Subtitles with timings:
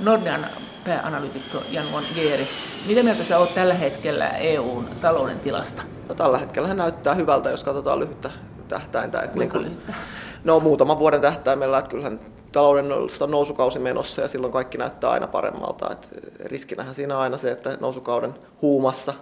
[0.00, 0.46] Nordean
[0.84, 2.48] pääanalyytikko Jan von Geeri.
[2.88, 5.82] Mitä mieltä sä oot tällä hetkellä EUn talouden tilasta?
[6.08, 8.30] No, tällä hetkellä näyttää hyvältä, jos katsotaan lyhyttä
[8.68, 9.20] tähtäintä.
[9.20, 9.94] Että Kuinka niin kuin, lyhyttä?
[10.44, 12.20] No muutaman vuoden tähtäimellä, että kyllähän
[12.52, 15.92] talouden on nousukausi menossa ja silloin kaikki näyttää aina paremmalta.
[15.92, 16.08] Et
[16.44, 19.14] riskinähän siinä on aina se, että nousukauden huumassa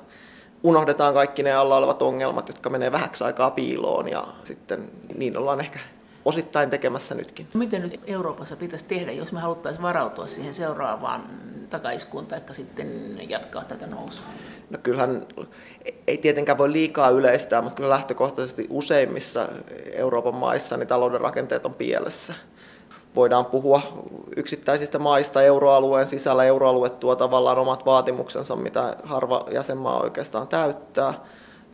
[0.62, 5.60] unohdetaan kaikki ne alla olevat ongelmat, jotka menee vähäksi aikaa piiloon ja sitten niin ollaan
[5.60, 5.78] ehkä
[6.24, 7.48] osittain tekemässä nytkin.
[7.54, 11.24] Miten nyt Euroopassa pitäisi tehdä, jos me haluttaisiin varautua siihen seuraavaan
[11.70, 14.26] takaiskuun tai sitten jatkaa tätä nousua?
[14.70, 15.26] No kyllähän
[16.06, 19.48] ei tietenkään voi liikaa yleistää, mutta kyllä lähtökohtaisesti useimmissa
[19.92, 22.34] Euroopan maissa niin talouden rakenteet on pielessä.
[23.16, 23.82] Voidaan puhua
[24.36, 26.44] yksittäisistä maista euroalueen sisällä.
[26.44, 31.14] Euroalue tuo tavallaan omat vaatimuksensa, mitä harva jäsenmaa oikeastaan täyttää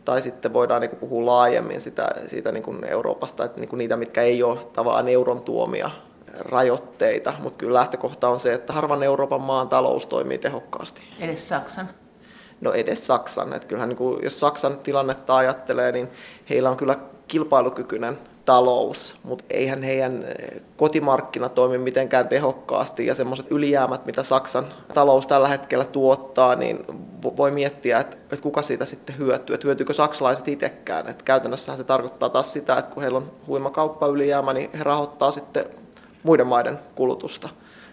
[0.07, 3.97] tai sitten voidaan niin puhua laajemmin sitä, siitä niin kuin Euroopasta, että niin kuin niitä,
[3.97, 5.89] mitkä ei ole tavallaan euron tuomia
[6.39, 11.01] rajoitteita, mutta kyllä lähtökohta on se, että harvan Euroopan maan talous toimii tehokkaasti.
[11.19, 11.89] Edes Saksan?
[12.61, 13.53] No edes Saksan.
[13.53, 16.09] Että kyllähän niin kuin, jos Saksan tilannetta ajattelee, niin
[16.49, 16.95] heillä on kyllä
[17.27, 24.65] kilpailukykyinen talous, mutta eihän heidän eh, kotimarkkina toimi mitenkään tehokkaasti ja semmoiset ylijäämät, mitä Saksan
[24.93, 26.85] talous tällä hetkellä tuottaa, niin
[27.37, 31.07] voi miettiä, että, että kuka siitä sitten hyötyy, että hyötyykö saksalaiset itsekään.
[31.07, 34.83] Että käytännössähän se tarkoittaa taas sitä, että kun heillä on huima kauppa ylijäämä, niin he
[34.83, 35.65] rahoittaa sitten
[36.23, 37.49] muiden maiden kulutusta.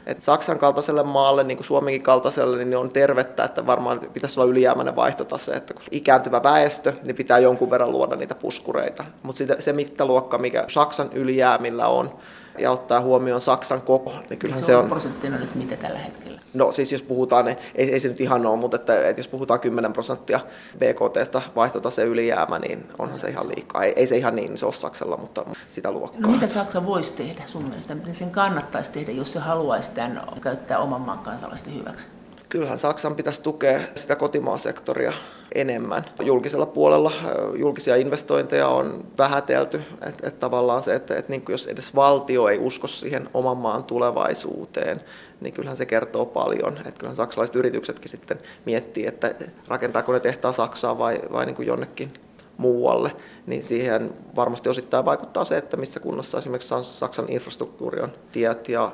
[0.06, 4.50] Et Saksan kaltaiselle maalle, niin kuin Suomenkin kaltaiselle, niin on tervettä, että varmaan pitäisi olla
[4.50, 9.04] ylijäämäinen vaihtotase, että kun ikääntyvä väestö, niin pitää jonkun verran luoda niitä puskureita.
[9.22, 12.18] Mutta se mittaluokka, mikä Saksan ylijäämillä on,
[12.58, 14.88] ja ottaa huomioon Saksan koko, niin kyllähän se, on...
[14.88, 16.40] prosenttina nyt mitä tällä hetkellä?
[16.54, 19.28] No siis jos puhutaan, niin ei, ei se nyt ihan ole, mutta että, että jos
[19.28, 20.40] puhutaan 10 prosenttia
[20.78, 23.82] BKTstä vaihtotase ylijäämä, niin onhan se ihan liikaa.
[23.82, 26.20] Ei, ei se ihan niin se ole Saksalla, mutta sitä luokkaa.
[26.20, 27.94] No mitä Saksa voisi tehdä sun mielestä?
[27.94, 32.06] Miten sen kannattaisi tehdä, jos se haluaisi tämän käyttää oman maan kansalaisten hyväksi?
[32.48, 35.12] Kyllähän Saksan pitäisi tukea sitä kotimaasektoria
[35.54, 36.04] enemmän.
[36.22, 37.12] Julkisella puolella
[37.56, 42.58] julkisia investointeja on vähätelty, että et tavallaan se, että et niin jos edes valtio ei
[42.58, 45.00] usko siihen oman maan tulevaisuuteen,
[45.40, 46.78] niin kyllähän se kertoo paljon.
[46.78, 49.34] Että kyllähän saksalaiset yrityksetkin sitten miettii, että
[49.68, 52.12] rakentaako ne tehtaa Saksaan vai, vai niin kuin jonnekin
[52.56, 53.16] muualle,
[53.46, 58.92] niin siihen varmasti osittain vaikuttaa se, että missä kunnossa esimerkiksi Saksan infrastruktuuri on, tiet ja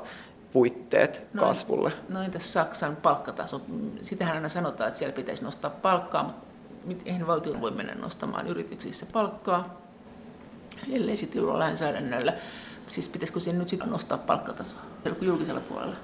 [0.53, 1.93] puitteet no, kasvulle.
[2.09, 3.62] No entäs Saksan palkkataso?
[4.03, 6.41] Sitähän aina sanotaan, että siellä pitäisi nostaa palkkaa,
[6.84, 9.81] mutta eihän valtio voi mennä nostamaan yrityksissä palkkaa,
[10.93, 12.33] ellei sitten lainsäädännöllä.
[12.88, 14.81] Siis pitäisikö siihen nyt sitten nostaa palkkatasoa
[15.21, 15.97] julkisella puolella?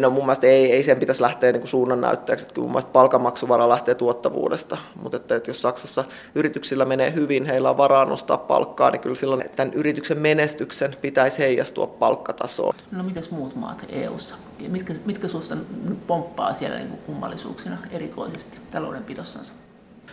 [0.00, 3.94] No mun mielestä ei, ei sen pitäisi lähteä niin suunnannäyttäjäksi, että mun mielestä palkanmaksuvara lähtee
[3.94, 6.04] tuottavuudesta, mutta että, että jos Saksassa
[6.34, 11.38] yrityksillä menee hyvin, heillä on varaa nostaa palkkaa, niin kyllä silloin tämän yrityksen menestyksen pitäisi
[11.38, 12.74] heijastua palkkatasoon.
[12.90, 14.36] No mitäs muut maat EU-ssa?
[14.68, 15.56] Mitkä, mitkä sinusta
[16.06, 19.52] pomppaa siellä niin kummallisuuksina erikoisesti taloudenpidossansa?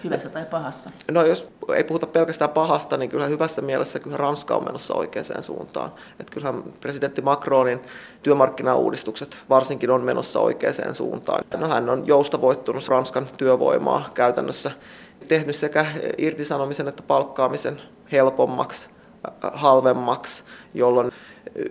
[0.04, 0.90] Hyvässä tai pahassa?
[1.12, 5.44] No jos ei puhuta pelkästään pahasta, niin kyllä hyvässä mielessä kyllä Ranska on menossa oikeaan
[5.44, 5.92] suuntaan.
[6.20, 7.80] Että kyllähän presidentti Macronin
[8.24, 11.46] työmarkkinauudistukset varsinkin on menossa oikeaan suuntaan.
[11.58, 14.72] No hän on joustavoittunut Ranskan työvoimaa käytännössä,
[15.28, 15.86] tehnyt sekä
[16.18, 17.82] irtisanomisen että palkkaamisen
[18.12, 18.90] helpommaksi,
[19.54, 20.44] halvemmaksi,
[20.74, 21.12] jolloin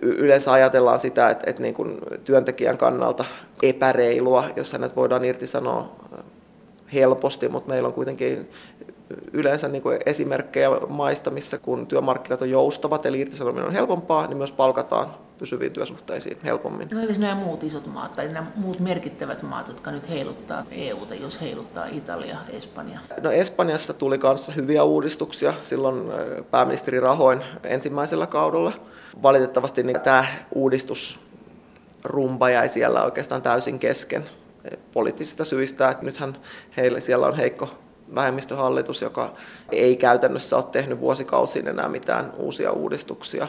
[0.01, 3.25] yleensä ajatellaan sitä, että, että niin kuin työntekijän kannalta
[3.63, 5.95] epäreilua, jos hänet voidaan irtisanoa
[6.93, 8.49] helposti, mutta meillä on kuitenkin
[9.33, 14.37] yleensä niin kuin esimerkkejä maista, missä kun työmarkkinat on joustavat, eli irtisanominen on helpompaa, niin
[14.37, 16.87] myös palkataan pysyviin työsuhteisiin helpommin.
[16.91, 21.15] No entäs nämä muut isot maat tai nämä muut merkittävät maat, jotka nyt heiluttaa EUta,
[21.15, 22.99] jos heiluttaa Italia, Espanja?
[23.21, 26.11] No Espanjassa tuli kanssa hyviä uudistuksia silloin
[26.51, 28.73] pääministeri Rahoin ensimmäisellä kaudella.
[29.23, 34.25] Valitettavasti niin tämä uudistusrumba jäi siellä oikeastaan täysin kesken
[34.93, 36.37] poliittisista syistä, että nythän
[36.77, 37.69] heille siellä on heikko
[38.15, 39.33] vähemmistöhallitus, joka
[39.71, 43.47] ei käytännössä ole tehnyt vuosikausiin enää mitään uusia uudistuksia.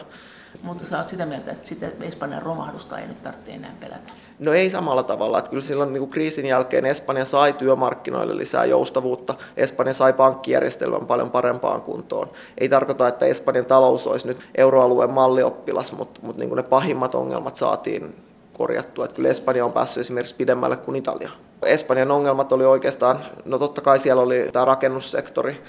[0.63, 4.11] Mutta sä oot sitä mieltä, että sitä Espanjan romahdusta ei nyt tarvitse enää pelätä?
[4.39, 5.39] No ei samalla tavalla.
[5.39, 9.35] Että kyllä silloin niin kuin kriisin jälkeen Espanja sai työmarkkinoille lisää joustavuutta.
[9.57, 12.31] Espanja sai pankkijärjestelmän paljon parempaan kuntoon.
[12.57, 17.15] Ei tarkoita, että Espanjan talous olisi nyt euroalueen mallioppilas, mutta, mutta niin kuin ne pahimmat
[17.15, 18.15] ongelmat saatiin
[18.57, 19.05] korjattua.
[19.05, 21.29] Että kyllä Espanja on päässyt esimerkiksi pidemmälle kuin Italia.
[21.63, 25.63] Espanjan ongelmat oli oikeastaan, no totta kai siellä oli tämä rakennussektori,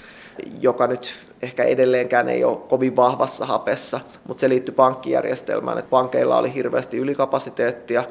[0.61, 6.37] joka nyt ehkä edelleenkään ei ole kovin vahvassa hapessa, mutta se liittyy pankkijärjestelmään, että pankeilla
[6.37, 8.03] oli hirveästi ylikapasiteettia,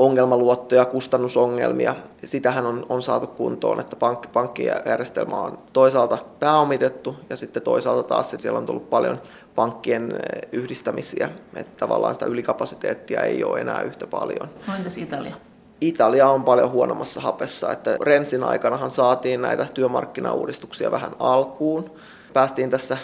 [0.00, 1.94] ongelmaluottoja, kustannusongelmia.
[2.24, 8.34] Sitähän on, on saatu kuntoon, että pankki, pankkijärjestelmä on toisaalta pääomitettu ja sitten toisaalta taas
[8.38, 9.20] siellä on tullut paljon
[9.54, 14.50] pankkien eh, yhdistämisiä, että tavallaan sitä ylikapasiteettia ei ole enää yhtä paljon.
[14.68, 15.36] No entäs Italia?
[15.80, 17.72] Italia on paljon huonommassa hapessa.
[17.72, 21.90] Että Rensin aikanahan saatiin näitä työmarkkinauudistuksia vähän alkuun.
[22.32, 22.98] Päästiin tässä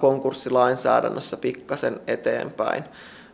[0.00, 2.84] konkurssilainsäädännössä pikkasen eteenpäin.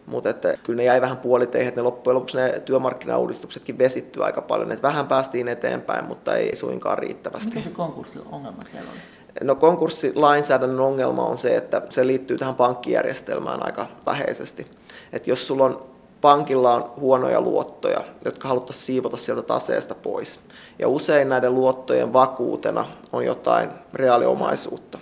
[0.07, 4.43] Mutta että kyllä ne jäi vähän puoliteihin, että ne loppujen lopuksi ne työmarkkinauudistuksetkin vesittyy aika
[4.43, 4.73] paljon.
[4.73, 7.49] Että vähän päästiin eteenpäin, mutta ei suinkaan riittävästi.
[7.49, 9.01] Mikä se konkurssiongelma siellä oli?
[9.45, 14.67] No konkurssilainsäädännön ongelma on se, että se liittyy tähän pankkijärjestelmään aika läheisesti.
[15.13, 15.83] Että jos sulla on
[16.21, 20.41] pankilla on huonoja luottoja, jotka haluttaisiin siivota sieltä taseesta pois.
[20.79, 24.99] Ja usein näiden luottojen vakuutena on jotain reaaliomaisuutta.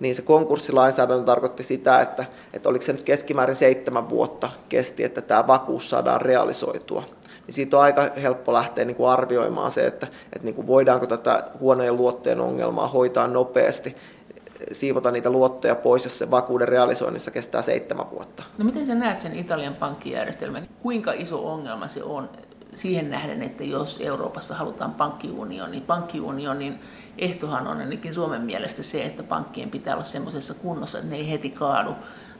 [0.00, 5.20] Niin se konkurssilainsäädäntö tarkoitti sitä, että, että oliko se nyt keskimäärin seitsemän vuotta kesti, että
[5.20, 7.04] tämä vakuus saadaan realisoitua.
[7.46, 11.06] Niin siitä on aika helppo lähteä niin kuin arvioimaan se, että, että niin kuin voidaanko
[11.06, 13.96] tätä huonojen luottojen ongelmaa hoitaa nopeasti
[14.72, 18.42] siivota niitä luottoja pois, jos se vakuuden realisoinnissa kestää seitsemän vuotta.
[18.58, 20.68] No miten sä näet sen Italian pankkijärjestelmän?
[20.82, 22.28] Kuinka iso ongelma se on
[22.74, 26.80] siihen nähden, että jos Euroopassa halutaan pankkiunioni, niin pankkiunionin
[27.18, 31.30] ehtohan on ainakin Suomen mielestä se, että pankkien pitää olla semmoisessa kunnossa, että ne ei
[31.30, 31.90] heti kaadu,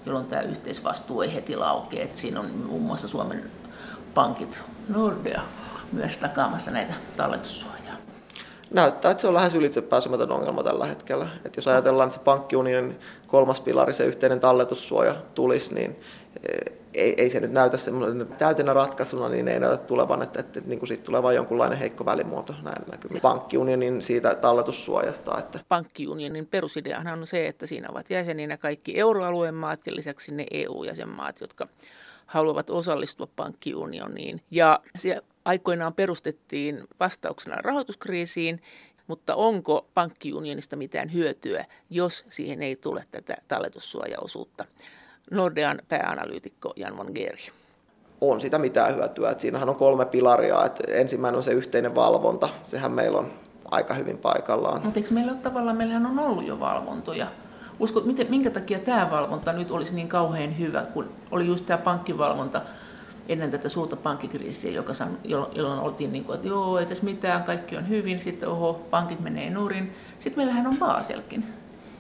[0.07, 2.05] jolloin tämä yhteisvastuu ei heti laukea.
[2.05, 3.51] Että siinä on muun muassa Suomen
[4.15, 5.43] pankit, Nordea,
[5.93, 7.81] myös takaamassa näitä talletussuojaa
[8.71, 11.29] näyttää, että se on lähes ylitsepääsemätön ongelma tällä hetkellä.
[11.45, 16.01] Että jos ajatellaan, että se pankkiunionin kolmas pilari, se yhteinen talletussuoja tulisi, niin
[17.01, 20.69] ei, ei se nyt näytä semmoinen täytenä ratkaisuna, niin ei näytä tulevan, että, että, että
[20.69, 23.21] niin kuin siitä tulee vain jonkunlainen heikko välimuoto näin näkyy.
[23.21, 25.39] Pankkiunionin siitä talletussuojasta.
[25.39, 25.61] Että.
[25.69, 31.41] Pankkiunionin perusideahan on se, että siinä ovat jäseninä kaikki euroalueen maat ja lisäksi ne EU-jäsenmaat,
[31.41, 31.69] jotka
[32.27, 34.43] haluavat osallistua pankkiunioniin.
[34.51, 38.63] Ja se aikoinaan perustettiin vastauksena rahoituskriisiin,
[39.07, 44.65] mutta onko pankkiunionista mitään hyötyä, jos siihen ei tule tätä talletussuojaosuutta?
[45.31, 47.43] Nordean pääanalyytikko Jan von Geri.
[48.21, 49.31] On sitä mitään hyötyä.
[49.31, 50.65] Että siinähän on kolme pilaria.
[50.65, 52.49] Että ensimmäinen on se yhteinen valvonta.
[52.65, 53.33] Sehän meillä on
[53.65, 54.83] aika hyvin paikallaan.
[54.85, 57.27] Mutta eikö meillä ole tavallaan, meillähän on ollut jo valvontoja.
[57.79, 61.79] Uskot, miten, minkä takia tämä valvonta nyt olisi niin kauhean hyvä, kun oli just tämä
[61.79, 62.63] pankkivalvonta–
[63.31, 67.43] ennen tätä suurta pankkikriisiä, joka san, jolloin oltiin niin kuin, että joo, ei tässä mitään,
[67.43, 69.93] kaikki on hyvin, sitten oho, pankit menee nurin.
[70.19, 71.45] Sitten meillähän on Baselkin.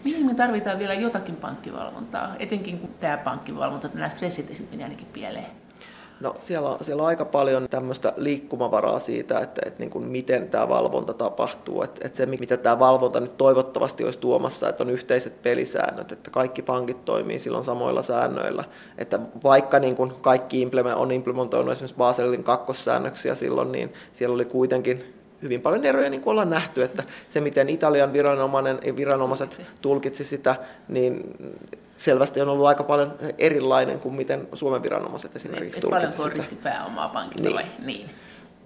[0.04, 5.46] Mihin me tarvitaan vielä jotakin pankkivalvontaa, etenkin kun tämä pankkivalvonta, nämä stressitestit menee ainakin pieleen?
[6.20, 10.48] No siellä on, siellä on aika paljon tämmöistä liikkumavaraa siitä, että, että niin kuin miten
[10.48, 11.82] tämä valvonta tapahtuu.
[11.82, 16.30] Että, että se, mitä tämä valvonta nyt toivottavasti olisi tuomassa, että on yhteiset pelisäännöt, että
[16.30, 18.64] kaikki pankit toimii silloin samoilla säännöillä.
[18.98, 25.19] Että vaikka niin kuin kaikki on implementoinut esimerkiksi Baselin kakkossäännöksiä silloin, niin siellä oli kuitenkin
[25.42, 30.56] hyvin paljon eroja, niin kuin ollaan nähty, että se miten Italian viranomainen, viranomaiset tulkitsi sitä,
[30.88, 31.36] niin
[31.96, 36.16] selvästi on ollut aika paljon erilainen kuin miten Suomen viranomaiset esimerkiksi niin, tulkitsi sitä.
[36.16, 37.56] Paljonko on riskipääomaa pankilla niin.
[37.56, 37.86] vai?
[37.86, 38.10] Niin.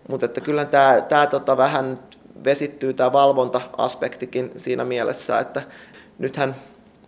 [0.08, 1.98] Mutta että kyllä tämä, tämä tota vähän
[2.44, 5.62] vesittyy tämä valvonta-aspektikin siinä mielessä, että
[6.18, 6.54] nythän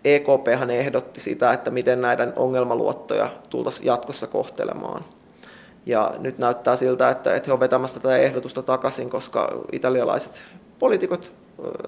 [0.04, 0.48] EKP
[0.78, 5.04] ehdotti sitä, että miten näiden ongelmaluottoja tultaisiin jatkossa kohtelemaan.
[5.86, 10.44] Ja nyt näyttää siltä, että, että he ovat vetämässä tätä ehdotusta takaisin, koska italialaiset
[10.78, 11.32] poliitikot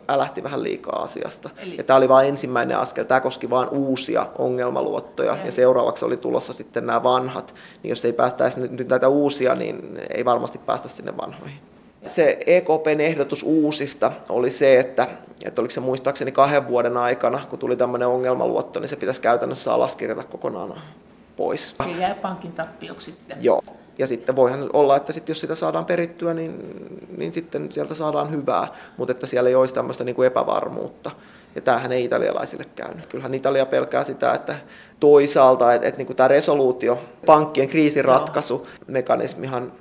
[0.08, 1.50] älähti vähän liikaa asiasta.
[1.56, 1.76] Eli...
[1.76, 3.04] Ja tämä oli vain ensimmäinen askel.
[3.04, 7.54] Tämä koski vain uusia ongelmaluottoja ja, ja seuraavaksi oli tulossa sitten nämä vanhat.
[7.82, 11.58] Niin jos ei päästäisi nyt näitä uusia, niin ei varmasti päästä sinne vanhoihin.
[12.06, 15.06] Se EKPn ehdotus uusista oli se, että,
[15.44, 19.72] että oliko se muistaakseni kahden vuoden aikana, kun tuli tämmöinen ongelmaluotto, niin se pitäisi käytännössä
[19.72, 20.82] alaskirjata kokonaan
[21.36, 21.74] pois.
[21.84, 23.38] Se jää pankin tappioksi sitten.
[23.40, 23.62] Joo,
[23.98, 26.76] ja sitten voihan olla, että sitten jos sitä saadaan perittyä, niin,
[27.16, 31.10] niin sitten sieltä saadaan hyvää, mutta että siellä ei olisi tämmöistä niin kuin epävarmuutta.
[31.54, 33.06] Ja tämähän ei italialaisille käynyt.
[33.06, 34.54] Kyllähän Italia pelkää sitä, että
[35.00, 39.72] toisaalta, että, että niin kuin tämä resoluutio, pankkien kriisiratkaisumekanismihan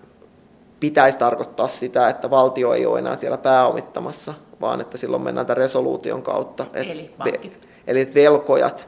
[0.79, 5.57] pitäisi tarkoittaa sitä, että valtio ei ole enää siellä pääomittamassa, vaan että silloin mennään tämän
[5.57, 6.65] resoluution kautta.
[6.74, 7.67] Eli pankit.
[7.88, 8.88] Eli että velkojat,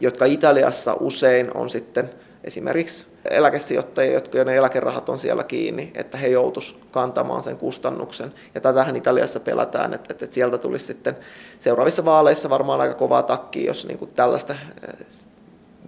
[0.00, 2.10] jotka Italiassa usein on sitten
[2.44, 8.32] esimerkiksi eläkesijoittajia, jotka ne eläkerahat on siellä kiinni, että he joutuisivat kantamaan sen kustannuksen.
[8.54, 11.16] Ja tätähän Italiassa pelätään, että, että sieltä tulisi sitten
[11.60, 15.06] seuraavissa vaaleissa varmaan aika kovaa takki, jos niin kuin tällaista eh,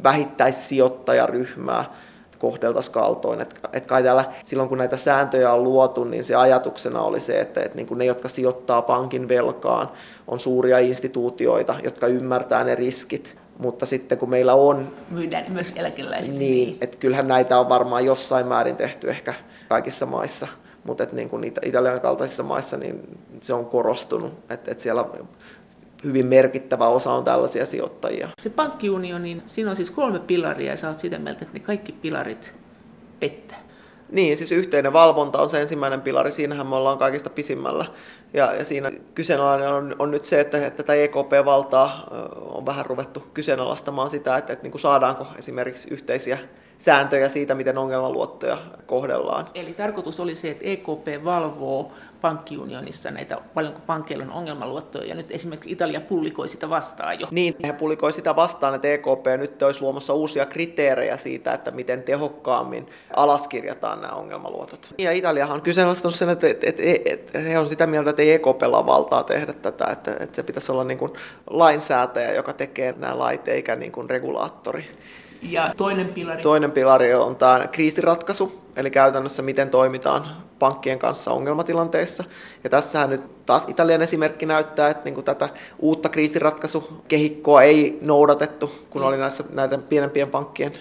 [0.03, 1.85] vähittäissijoittajaryhmää
[2.39, 3.41] kohdeltaisiin kaltoin.
[3.41, 7.41] Että, että kai täällä, silloin kun näitä sääntöjä on luotu, niin se ajatuksena oli se,
[7.41, 9.91] että, että niin ne, jotka sijoittaa pankin velkaan,
[10.29, 14.93] on suuria instituutioita, jotka ymmärtää ne riskit, mutta sitten kun meillä on...
[15.11, 16.39] Myydään myös eläkeläisille.
[16.39, 19.35] Niin, että kyllähän näitä on varmaan jossain määrin tehty ehkä
[19.69, 20.49] kaikissa maissa,
[20.85, 25.05] mutta että niin kuin Italian kaltaisissa maissa niin se on korostunut, että, että siellä
[26.05, 28.29] hyvin merkittävä osa on tällaisia sijoittajia.
[28.43, 31.61] Se pankkiunioni, niin siinä on siis kolme pilaria ja sä oot sitä mieltä, että ne
[31.61, 32.55] kaikki pilarit
[33.21, 33.66] pettää.
[34.11, 37.85] Niin, siis yhteinen valvonta on se ensimmäinen pilari, siinähän me ollaan kaikista pisimmällä.
[38.35, 42.09] Ja, ja siinä kyseenalainen on, on nyt se, että, että tätä EKP-valtaa
[42.39, 46.39] on vähän ruvettu kyseenalaistamaan sitä, että, että niin kuin saadaanko esimerkiksi yhteisiä
[46.79, 49.49] sääntöjä siitä, miten ongelmaluottoja kohdellaan.
[49.55, 55.31] Eli tarkoitus oli se, että EKP valvoo pankkiunionissa näitä, paljonko pankkeilla on ongelmaluottoja, ja nyt
[55.31, 57.27] esimerkiksi Italia pullikoi sitä vastaan jo.
[57.31, 62.03] Niin, he pullikoi sitä vastaan, että EKP nyt olisi luomassa uusia kriteerejä siitä, että miten
[62.03, 64.95] tehokkaammin alaskirjataan nämä ongelmaluotot.
[64.99, 68.33] Ja Italiahan on kyseenalaistanut sen, että, että, että, että he on sitä mieltä, että ei
[68.33, 71.13] EKPlla ole valtaa tehdä tätä, että, että se pitäisi olla niin kuin
[71.51, 74.91] lainsäätäjä, joka tekee nämä lait, eikä niin kuin regulaattori.
[75.43, 76.43] Ja toinen pilari?
[76.43, 82.25] Toinen pilari on tämä kriisiratkaisu, eli käytännössä miten toimitaan pankkien kanssa ongelmatilanteissa.
[82.65, 88.73] Ja tässähän nyt taas Italian esimerkki näyttää, että niin kuin tätä uutta kriisiratkaisukehikkoa ei noudatettu,
[88.91, 90.73] kun oli näissä, näiden pienempien pankkien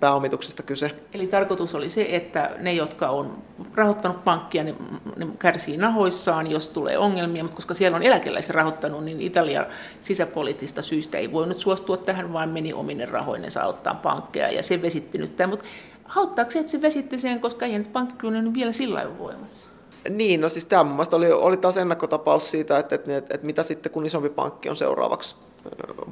[0.00, 0.90] pääomituksesta kyse.
[1.14, 3.42] Eli tarkoitus oli se, että ne, jotka on
[3.74, 4.74] rahoittanut pankkia, ne,
[5.16, 9.66] ne kärsii nahoissaan, jos tulee ongelmia, mutta koska siellä on eläkeläiset rahoittanut, niin Italia
[9.98, 15.18] sisäpoliittista syistä ei voinut suostua tähän, vaan meni omine rahoinensa auttaa pankkeja, ja se vesitti
[15.18, 15.50] nyt tämän.
[15.50, 15.66] Mutta
[16.04, 19.70] hauttaako se, että se vesitti sen, koska ei nyt pankkiunioni vielä sillä ole voimassa?
[20.08, 23.46] Niin, no siis tämä mun mielestä oli, oli taas ennakkotapaus siitä, että, että, että, että
[23.46, 25.36] mitä sitten kun isompi pankki on seuraavaksi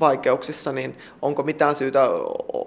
[0.00, 2.08] vaikeuksissa, niin onko mitään syytä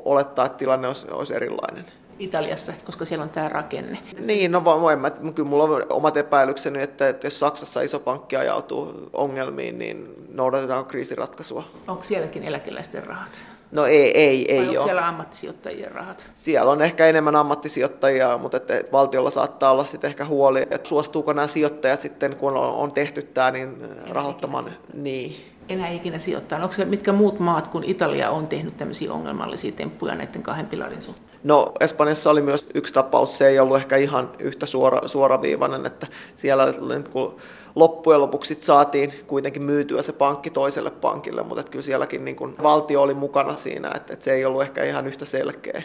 [0.05, 1.85] olettaa, että tilanne olisi, olisi erilainen?
[2.19, 3.97] Italiassa, koska siellä on tämä rakenne.
[4.25, 8.35] Niin, no voin, mä, kyllä mulla on omat epäilykseni, että, että jos Saksassa iso pankki
[8.35, 11.63] ajautuu ongelmiin, niin noudatetaan kriisiratkaisua.
[11.87, 13.41] Onko sielläkin eläkeläisten rahat?
[13.71, 14.85] No ei, ei, ei Vai ole.
[14.85, 16.27] siellä ammattisijoittajien rahat?
[16.29, 21.33] Siellä on ehkä enemmän ammattisijoittajia, mutta että, valtiolla saattaa olla sitten ehkä huoli, että suostuuko
[21.33, 23.77] nämä sijoittajat sitten, kun on, on tehty tämä, niin
[24.09, 24.73] rahoittamaan.
[24.93, 25.35] Niin.
[25.69, 26.59] Enää ikinä sijoittaa.
[26.59, 31.01] Onko se, mitkä muut maat kuin Italia on tehnyt tämmöisiä ongelmallisia temppuja näiden kahden pilarin
[31.01, 31.39] suhteen?
[31.43, 36.07] No Espanjassa oli myös yksi tapaus, se ei ollut ehkä ihan yhtä suora, suoraviivainen, että
[36.35, 36.73] siellä
[37.11, 37.35] kun
[37.75, 43.01] loppujen lopuksi saatiin kuitenkin myytyä se pankki toiselle pankille, mutta kyllä sielläkin niin kuin valtio
[43.01, 45.83] oli mukana siinä, että, että se ei ollut ehkä ihan yhtä selkeä.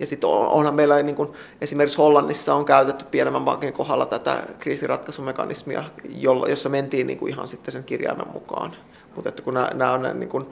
[0.00, 1.28] Ja sitten onhan meillä niin kuin
[1.60, 7.72] esimerkiksi Hollannissa on käytetty pienemmän pankin kohdalla tätä kriisiratkaisumekanismia, jolla, jossa mentiin niin ihan sitten
[7.72, 8.76] sen kirjaimen mukaan.
[9.16, 10.46] Mutta että kun nämä, nämä on niin kuin,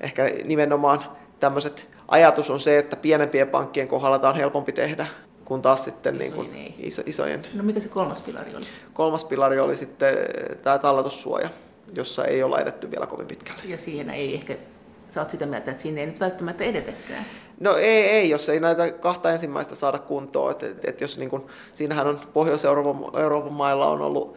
[0.00, 1.04] ehkä nimenomaan
[1.40, 5.06] tämmöiset ajatus on se, että pienempien pankkien kohdalla tämä on helpompi tehdä,
[5.44, 7.42] kun taas sitten niin kuin iso, isojen.
[7.54, 8.64] No mikä se kolmas pilari oli?
[8.92, 10.16] Kolmas pilari oli sitten
[10.62, 11.48] tämä talletussuoja,
[11.92, 13.62] jossa ei ole edetty vielä kovin pitkälle.
[13.64, 14.56] Ja siinä ei ehkä,
[15.10, 17.24] sä oot sitä mieltä, että siinä ei nyt välttämättä edetäkään.
[17.60, 20.50] No ei, ei, jos ei näitä kahta ensimmäistä saada kuntoon.
[20.50, 24.36] Et, et, et jos niin kun, siinähän on Pohjois-Euroopan Euroopan mailla on ollut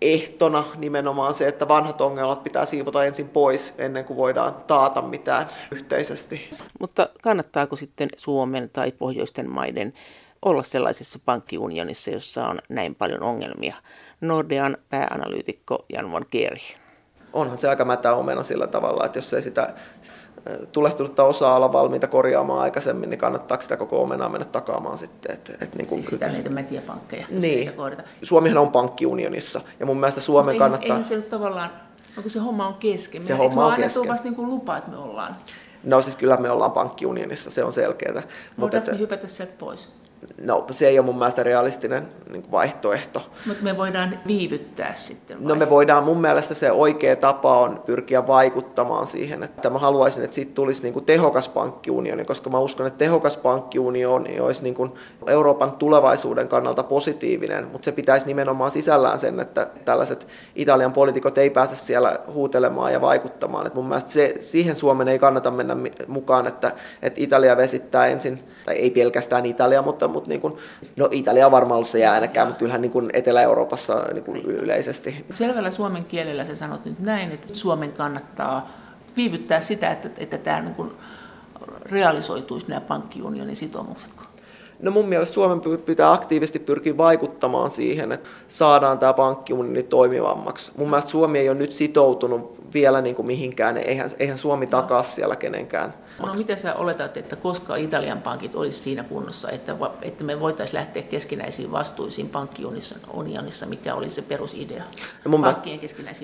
[0.00, 5.46] ehtona nimenomaan se, että vanhat ongelmat pitää siivota ensin pois ennen kuin voidaan taata mitään
[5.70, 6.50] yhteisesti.
[6.80, 9.92] Mutta kannattaako sitten Suomen tai pohjoisten maiden
[10.42, 13.74] olla sellaisessa pankkiunionissa, jossa on näin paljon ongelmia?
[14.20, 16.60] Nordean pääanalyytikko Jan von Kieri.
[17.32, 19.74] Onhan se aika mätä omena sillä tavalla, että jos ei sitä
[20.72, 25.34] tulehtunutta osaa olla valmiita korjaamaan aikaisemmin, niin kannattaako sitä koko omenaa mennä takaamaan sitten?
[25.34, 26.82] Et, et niin kuin, siis sitä niitä mätiä
[27.30, 27.72] Niin.
[28.22, 30.86] Suomihan on pankkiunionissa ja mun mielestä Suomen Mutta kannattaa...
[30.86, 31.70] Eihän se nyt tavallaan,
[32.16, 33.22] onko se homma on kesken?
[33.22, 34.08] Se homma on kesken.
[34.08, 35.36] vasta niin kuin lupa, että me ollaan?
[35.84, 38.22] No siis kyllä me ollaan pankkiunionissa, se on selkeää.
[38.60, 39.92] Voidaanko me hypätä sieltä pois?
[40.40, 43.22] No se ei ole mun mielestä realistinen niin vaihtoehto.
[43.46, 45.48] Mutta me voidaan viivyttää sitten vai?
[45.48, 50.24] No me voidaan, mun mielestä se oikea tapa on pyrkiä vaikuttamaan siihen, että mä haluaisin,
[50.24, 54.74] että siitä tulisi niin kuin tehokas pankkiunioni, koska mä uskon, että tehokas pankkiunioni olisi niin
[54.74, 54.92] kuin
[55.26, 61.50] Euroopan tulevaisuuden kannalta positiivinen, mutta se pitäisi nimenomaan sisällään sen, että tällaiset Italian poliitikot ei
[61.50, 63.66] pääse siellä huutelemaan ja vaikuttamaan.
[63.66, 66.72] Et mun mielestä se, siihen Suomen ei kannata mennä mukaan, että,
[67.02, 70.56] että Italia vesittää ensin, tai ei pelkästään Italia, mutta mutta niin kuin,
[70.96, 75.24] no Italia on varmaan ollut se jäänäkään, mutta kyllähän niin kuin Etelä-Euroopassa niin kuin yleisesti.
[75.32, 78.70] Selvällä suomen kielellä sä sanot nyt näin, että Suomen kannattaa
[79.16, 80.92] viivyttää sitä, että, että tämä niin kuin
[81.82, 84.10] realisoituisi nämä pankkiunionin sitoumukset.
[84.82, 90.72] No mun mielestä Suomen pitää aktiivisesti pyrkiä vaikuttamaan siihen, että saadaan tämä pankkiunioni toimivammaksi.
[90.76, 95.02] Mun mielestä Suomi ei ole nyt sitoutunut vielä niin kuin mihinkään, eihän, eihän Suomi takaa
[95.02, 95.94] siellä kenenkään
[96.26, 100.78] No mitä sä oletat, että koska Italian pankit olisi siinä kunnossa, että, että me voitaisiin
[100.78, 104.82] lähteä keskinäisiin vastuisiin pankkiunionissa, mikä oli se perusidea?
[105.24, 105.62] No mun, mielestä,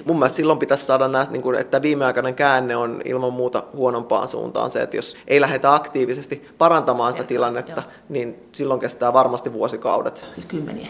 [0.04, 4.28] mun mielestä silloin pitäisi saada nähdä, niin kuin, että viimeaikainen käänne on ilman muuta huonompaan
[4.28, 7.92] suuntaan se, että jos ei lähdetä aktiivisesti parantamaan sitä tilannetta, Joo.
[8.08, 10.24] niin silloin kestää varmasti vuosikaudet.
[10.30, 10.88] Siis kymmeniä?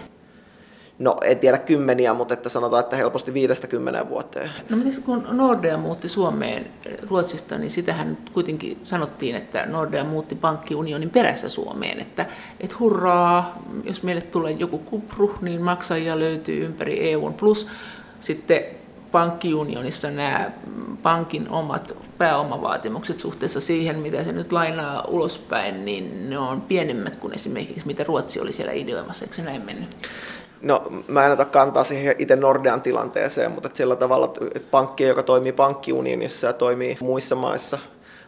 [0.99, 4.51] No en tiedä kymmeniä, mutta että sanotaan, että helposti viidestä kymmeneen vuoteen.
[4.71, 6.67] No miten kun Nordea muutti Suomeen
[7.09, 12.27] Ruotsista, niin sitähän kuitenkin sanottiin, että Nordea muutti pankkiunionin perässä Suomeen, että,
[12.61, 17.67] että hurraa, jos meille tulee joku kupru, niin maksajia löytyy ympäri EUn, plus
[18.21, 18.65] sitten
[19.13, 20.51] pankkiunionissa nämä
[21.03, 27.35] pankin omat pääomavaatimukset suhteessa siihen, mitä se nyt lainaa ulospäin, niin ne on pienemmät kuin
[27.35, 29.97] esimerkiksi mitä Ruotsi oli siellä ideoimassa, eikö se näin mennyt?
[30.65, 35.23] No mä en ota kantaa siihen itse Nordean tilanteeseen, mutta sillä tavalla, että pankki, joka
[35.23, 37.79] toimii pankkiunionissa ja toimii muissa maissa,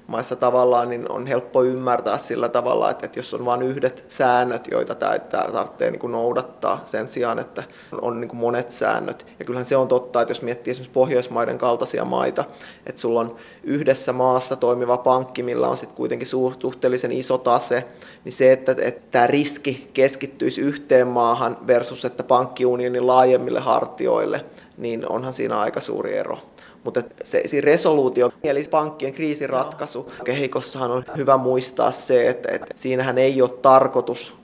[0.06, 4.68] maissa tavallaan, niin on helppo ymmärtää sillä tavalla, että, että jos on vain yhdet säännöt,
[4.70, 7.64] joita tämä tarvitsee niin kuin noudattaa sen sijaan, että
[8.00, 9.26] on niin kuin monet säännöt.
[9.38, 12.44] Ja kyllähän se on totta, että jos miettii esimerkiksi Pohjoismaiden kaltaisia maita,
[12.86, 17.84] että sulla on yhdessä maassa toimiva pankki, millä on sitten kuitenkin suhteellisen iso tase,
[18.24, 24.44] niin se, että, että tämä riski keskittyisi yhteen maahan versus että pankkiunionin laajemmille hartioille,
[24.76, 26.38] niin onhan siinä aika suuri ero.
[26.86, 33.18] Mutta se, se resoluutio, eli pankkien kriisiratkaisu, kehikossahan on hyvä muistaa se, että, että siinähän
[33.18, 34.34] ei ole tarkoitus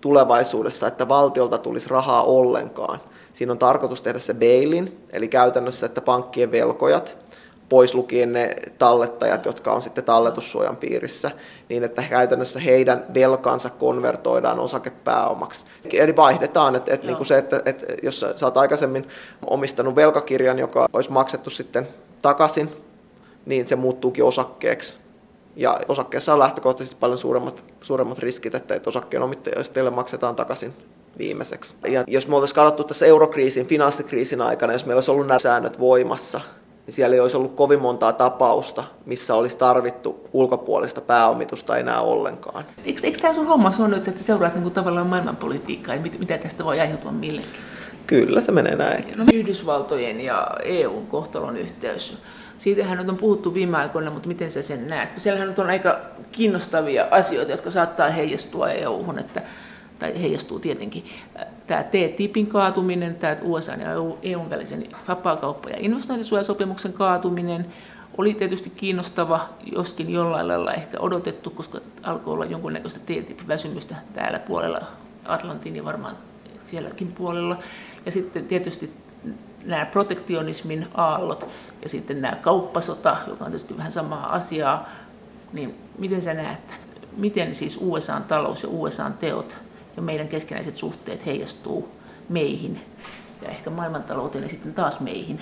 [0.00, 3.00] tulevaisuudessa, että valtiolta tulisi rahaa ollenkaan.
[3.32, 7.16] Siinä on tarkoitus tehdä se bailin, eli käytännössä, että pankkien velkojat
[7.72, 11.30] pois lukien ne tallettajat, jotka on sitten talletussuojan piirissä,
[11.68, 15.66] niin että käytännössä heidän velkansa konvertoidaan osakepääomaksi.
[15.92, 19.08] Eli vaihdetaan, että, että, niin kuin se, että, että jos sä oot aikaisemmin
[19.46, 21.88] omistanut velkakirjan, joka olisi maksettu sitten
[22.22, 22.68] takaisin,
[23.46, 24.98] niin se muuttuukin osakkeeksi.
[25.56, 30.72] Ja osakkeessa on lähtökohtaisesti paljon suuremmat, suuremmat riskit, että, että osakkeenomistajille maksetaan takaisin
[31.18, 31.74] viimeiseksi.
[31.88, 35.78] Ja jos me oltaisiin katsottu tässä eurokriisin, finanssikriisin aikana, jos meillä olisi ollut nämä säännöt
[35.78, 36.40] voimassa,
[36.86, 42.64] niin siellä ei olisi ollut kovin montaa tapausta, missä olisi tarvittu ulkopuolista pääomitusta enää ollenkaan.
[42.84, 46.38] Eikö, eikö tämä sun homma on nyt, että seuraat niin kuin tavallaan maailmanpolitiikkaa ja mitä
[46.38, 47.50] tästä voi aiheutua millekin?
[48.06, 49.04] Kyllä se menee näin.
[49.16, 52.18] No, Yhdysvaltojen ja EUn kohtalon yhteys.
[52.58, 55.12] Siitähän nyt on puhuttu viime aikoina, mutta miten sä sen näet?
[55.12, 56.00] Kun siellähän nyt on aika
[56.32, 59.42] kiinnostavia asioita, jotka saattaa heijastua EU-hun, että
[60.02, 61.04] tai heijastuu tietenkin
[61.66, 63.90] tämä TTIPin kaatuminen, tämä USA ja
[64.22, 67.66] EUn välisen vapaakauppa- ja investointisuojasopimuksen kaatuminen,
[68.18, 74.80] oli tietysti kiinnostava, joskin jollain lailla ehkä odotettu, koska alkoi olla jonkunnäköistä TTIP-väsymystä täällä puolella
[75.24, 76.16] Atlantin ja varmaan
[76.64, 77.56] sielläkin puolella.
[78.06, 78.92] Ja sitten tietysti
[79.64, 81.48] nämä protektionismin aallot
[81.82, 84.88] ja sitten nämä kauppasota, joka on tietysti vähän samaa asiaa,
[85.52, 86.74] niin miten sä näet,
[87.16, 89.56] miten siis USAn talous ja USAn teot
[89.96, 91.88] ja meidän keskinäiset suhteet heijastuu
[92.28, 92.80] meihin
[93.42, 95.40] ja ehkä maailmantalouteen ja sitten taas meihin.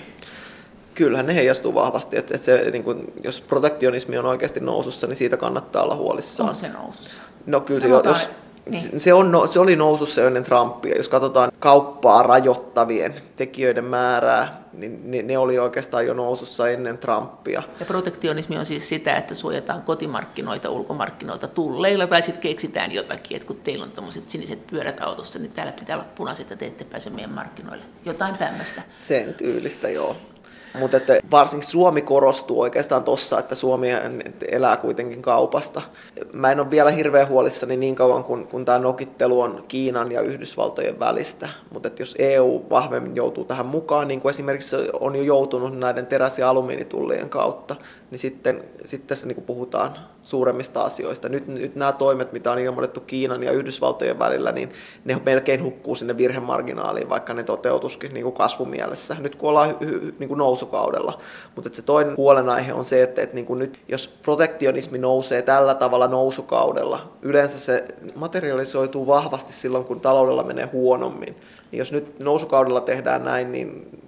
[0.95, 5.17] Kyllähän ne heijastuu vahvasti, että, että se, niin kun, jos protektionismi on oikeasti nousussa, niin
[5.17, 6.49] siitä kannattaa olla huolissaan.
[6.49, 7.21] On se nousussa.
[7.45, 8.29] No kyllä se, jos,
[8.65, 8.99] niin.
[8.99, 10.97] Se, on, se oli nousussa ennen Trumpia.
[10.97, 17.63] Jos katsotaan kauppaa rajoittavien tekijöiden määrää, niin ne, ne oli oikeastaan jo nousussa ennen Trumpia.
[17.79, 23.47] Ja protektionismi on siis sitä, että suojataan kotimarkkinoita ulkomarkkinoilta tulleilla, tai sitten keksitään jotakin, että
[23.47, 26.83] kun teillä on tuommoiset siniset pyörät autossa, niin täällä pitää olla punaiset, ja te ette
[26.83, 27.85] pääse meidän markkinoille.
[28.05, 28.81] Jotain tämmöistä.
[29.01, 30.15] Sen tyylistä, joo.
[30.79, 33.87] Mutta että varsinkin Suomi korostuu oikeastaan tuossa, että Suomi
[34.51, 35.81] elää kuitenkin kaupasta.
[36.33, 40.21] Mä en ole vielä hirveän huolissani niin kauan, kun, kun tämä nokittelu on Kiinan ja
[40.21, 41.49] Yhdysvaltojen välistä.
[41.71, 46.05] Mutta että jos EU vahvemmin joutuu tähän mukaan, niin kuin esimerkiksi on jo joutunut näiden
[46.05, 47.75] teräs- ja alumiinitullien kautta,
[48.11, 51.29] niin sitten, sitten tässä niin puhutaan suuremmista asioista.
[51.29, 54.71] Nyt, nyt nämä toimet, mitä on ilmoitettu Kiinan ja Yhdysvaltojen välillä, niin
[55.05, 59.77] ne melkein hukkuu sinne virhemarginaaliin, vaikka ne toteutuskin niin kuin kasvumielessä, nyt kun ollaan
[60.19, 61.19] niin kuin nousukaudella.
[61.55, 65.75] Mutta se toinen huolenaihe on se, että, että niin kuin nyt, jos protektionismi nousee tällä
[65.75, 71.35] tavalla nousukaudella, yleensä se materialisoituu vahvasti silloin, kun taloudella menee huonommin.
[71.71, 73.99] Niin jos nyt nousukaudella tehdään näin, niin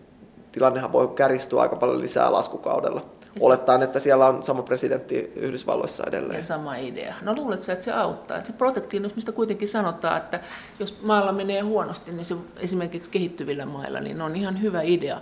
[0.52, 3.06] tilannehan voi kärjistyä aika paljon lisää laskukaudella.
[3.40, 6.38] Olettaen, että siellä on sama presidentti Yhdysvalloissa edelleen.
[6.38, 7.16] Ja sama idea.
[7.22, 8.38] No luuletko että se auttaa?
[8.38, 10.40] Että se protektionismista kuitenkin sanotaan, että
[10.80, 15.22] jos maalla menee huonosti, niin se esimerkiksi kehittyvillä mailla, niin on ihan hyvä idea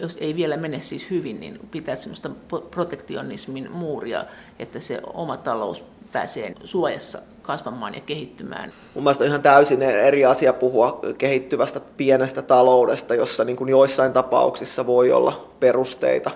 [0.00, 2.30] jos ei vielä mene siis hyvin, niin pitää sellaista
[2.70, 4.24] protektionismin muuria,
[4.58, 8.72] että se oma talous pääsee suojassa kasvamaan ja kehittymään.
[8.94, 14.12] Mun mielestä on ihan täysin eri asia puhua kehittyvästä pienestä taloudesta, jossa niin kuin joissain
[14.12, 16.30] tapauksissa voi olla perusteita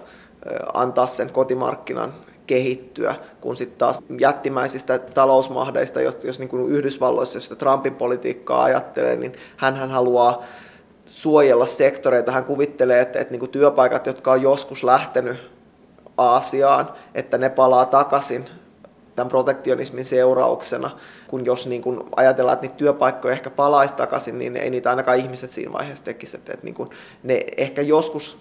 [0.74, 2.14] antaa sen kotimarkkinan
[2.46, 9.16] kehittyä, kun sitten taas jättimäisistä talousmahdeista, jos, jos niin kuin Yhdysvalloissa, jos Trumpin politiikkaa ajattelee,
[9.16, 10.42] niin hän haluaa
[11.24, 12.32] suojella sektoreita.
[12.32, 15.36] Hän kuvittelee, että, että niin kuin työpaikat, jotka on joskus lähtenyt
[16.18, 18.44] Aasiaan, että ne palaa takaisin
[19.16, 20.90] tämän protektionismin seurauksena,
[21.28, 25.18] kun jos niin kuin ajatellaan, että niitä työpaikkoja ehkä palaisi takaisin, niin ei niitä ainakaan
[25.18, 26.36] ihmiset siinä vaiheessa tekisi.
[26.36, 26.90] Että, että niin kuin
[27.22, 28.38] ne ehkä joskus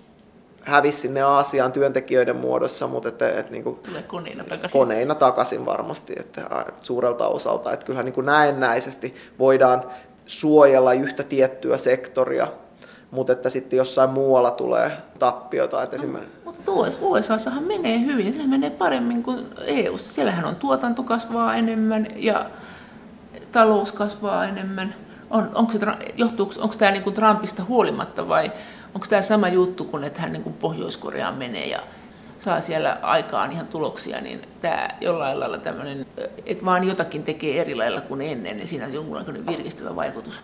[0.62, 4.80] hävisi sinne Aasiaan työntekijöiden muodossa, mutta että, että niin kuin Tulee koneina takaisin.
[4.80, 7.74] koneina takaisin varmasti että suurelta osalta.
[7.74, 9.84] Että kyllähän niin kuin näennäisesti voidaan
[10.26, 12.48] suojella yhtä tiettyä sektoria,
[13.14, 15.84] mutta että sitten jossain muualla tulee tappiota.
[15.84, 16.38] Että esimerkiksi...
[16.46, 16.72] Mutta
[17.02, 22.46] USAssahan menee hyvin, siellä menee paremmin kuin eu Siellähän on tuotanto kasvaa enemmän ja
[23.52, 24.96] talous kasvaa enemmän.
[25.30, 25.80] On, onko, se,
[26.16, 28.52] johtuuko, onko tämä niin kuin Trumpista huolimatta vai
[28.96, 31.80] onko tämä sama juttu kuin että hän niin kuin Pohjois-Koreaan menee ja
[32.40, 36.06] saa siellä aikaan ihan tuloksia, niin tämä jollain lailla tämmöinen,
[36.46, 40.44] että vaan jotakin tekee eri lailla kuin ennen, niin siinä on jonkunlainen virkistävä vaikutus.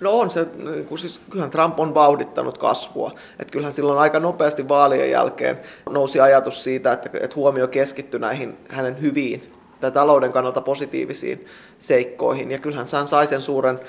[0.00, 0.46] No on se,
[0.88, 3.14] kun siis, kyllähän Trump on vauhdittanut kasvua.
[3.38, 8.56] Että kyllähän silloin aika nopeasti vaalien jälkeen nousi ajatus siitä, että, että huomio keskittyi näihin
[8.68, 11.46] hänen hyviin tai talouden kannalta positiivisiin
[11.78, 12.50] seikkoihin.
[12.50, 13.80] Ja kyllähän hän sai sen suuren,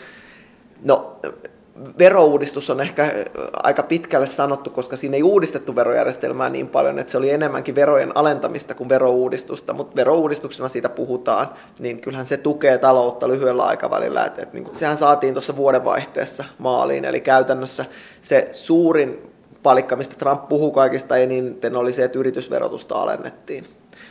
[0.83, 1.19] no
[1.99, 3.13] verouudistus on ehkä
[3.63, 8.11] aika pitkälle sanottu, koska siinä ei uudistettu verojärjestelmää niin paljon, että se oli enemmänkin verojen
[8.17, 14.25] alentamista kuin verouudistusta, mutta verouudistuksena siitä puhutaan, niin kyllähän se tukee taloutta lyhyellä aikavälillä.
[14.25, 17.85] Että, että niin kuin, sehän saatiin tuossa vuodenvaihteessa maaliin, eli käytännössä
[18.21, 19.31] se suurin
[19.63, 23.67] palikka, mistä Trump puhuu kaikista eniten, oli se, että yritysverotusta alennettiin.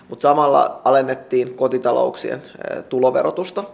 [0.08, 2.42] Mutta samalla alennettiin kotitalouksien
[2.88, 3.64] tuloverotusta,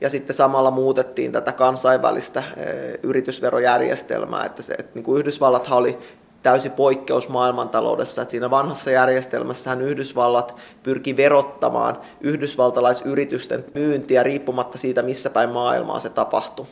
[0.00, 5.98] ja sitten samalla muutettiin tätä kansainvälistä eh, yritysverojärjestelmää, että, se, että niin kuin Yhdysvallathan oli
[6.42, 15.30] täysi poikkeus maailmantaloudessa, että siinä vanhassa järjestelmässähän Yhdysvallat pyrki verottamaan yhdysvaltalaisyritysten myyntiä riippumatta siitä, missä
[15.30, 16.66] päin maailmaa se tapahtui.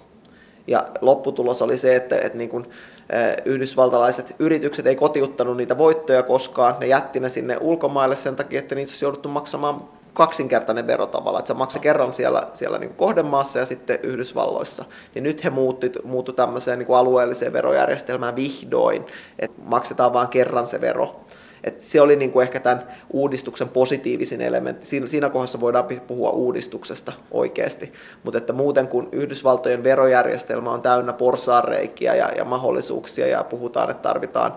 [0.66, 2.66] Ja lopputulos oli se, että, että niin kuin,
[3.10, 8.58] eh, yhdysvaltalaiset yritykset ei kotiuttanut niitä voittoja koskaan, ne jätti ne sinne ulkomaille sen takia,
[8.58, 9.80] että niitä olisi jouduttu maksamaan
[10.16, 14.84] kaksinkertainen vero tavallaan, että se maksaa kerran siellä, siellä niin kohdemaassa ja sitten Yhdysvalloissa.
[15.14, 19.06] Niin nyt he muuttu, muuttu tämmöiseen niin alueelliseen verojärjestelmään vihdoin,
[19.38, 21.20] että maksetaan vain kerran se vero.
[21.64, 24.86] Et se oli niin kuin ehkä tämän uudistuksen positiivisin elementti.
[24.86, 27.92] Siinä, siinä kohdassa voidaan puhua uudistuksesta oikeasti.
[28.22, 34.08] Mutta että muuten kun Yhdysvaltojen verojärjestelmä on täynnä porsaanreikiä ja, ja mahdollisuuksia ja puhutaan, että
[34.08, 34.54] tarvitaan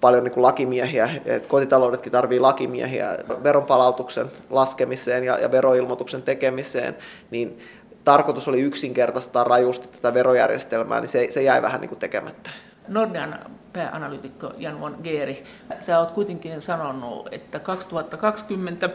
[0.00, 6.96] paljon niin kuin lakimiehiä, että kotitaloudetkin tarvii lakimiehiä veronpalautuksen laskemiseen ja, ja veroilmoituksen tekemiseen,
[7.30, 7.58] niin
[8.04, 12.50] tarkoitus oli yksinkertaistaa rajusti tätä verojärjestelmää, niin se, se jäi vähän niin kuin tekemättä.
[12.88, 13.38] Nordean
[13.72, 15.44] pääanalyytikko Jan von Geeri,
[15.78, 18.90] sä oot kuitenkin sanonut, että 2020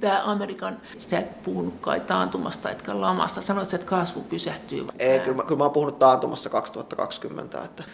[0.00, 4.86] tämä Amerikan, sä et puhunut kai taantumasta etkä lamasta, sanoit, että kasvu pysähtyy.
[4.98, 7.84] Ei, kyllä mä, kyllä mä oon puhunut taantumassa 2020, että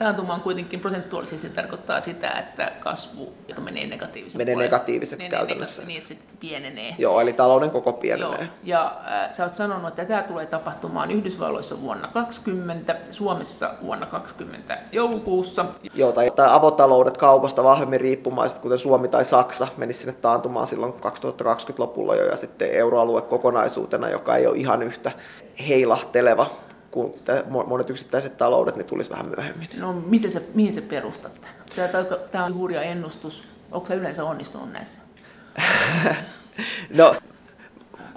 [0.00, 4.38] Taantuma on kuitenkin prosentuaalisesti tarkoittaa sitä, että kasvu joka menee negatiiviseksi.
[4.38, 5.82] Menee negatiiviseksi menee käytännössä.
[5.82, 6.94] Niin, että se pienenee.
[6.98, 8.38] Joo, eli talouden koko pienenee.
[8.38, 8.48] Joo.
[8.64, 14.78] Ja äh, sä oot sanonut, että tämä tulee tapahtumaan Yhdysvalloissa vuonna 2020, Suomessa vuonna 2020
[14.92, 15.64] joulukuussa.
[15.94, 20.92] Joo, tai, tai avotaloudet kaupasta vahvemmin riippumaiset, kuten Suomi tai Saksa, meni sinne taantumaan silloin
[20.92, 25.12] 2020 lopulla jo, ja sitten euroalue kokonaisuutena, joka ei ole ihan yhtä
[25.68, 26.46] heilahteleva
[26.90, 27.14] kun
[27.66, 29.68] monet yksittäiset taloudet niin tulisi vähän myöhemmin.
[29.76, 31.32] No miten se, mihin se perustat?
[32.30, 33.48] Tämä on hurja ennustus.
[33.72, 35.00] Onko se yleensä onnistunut näissä?
[36.90, 37.16] no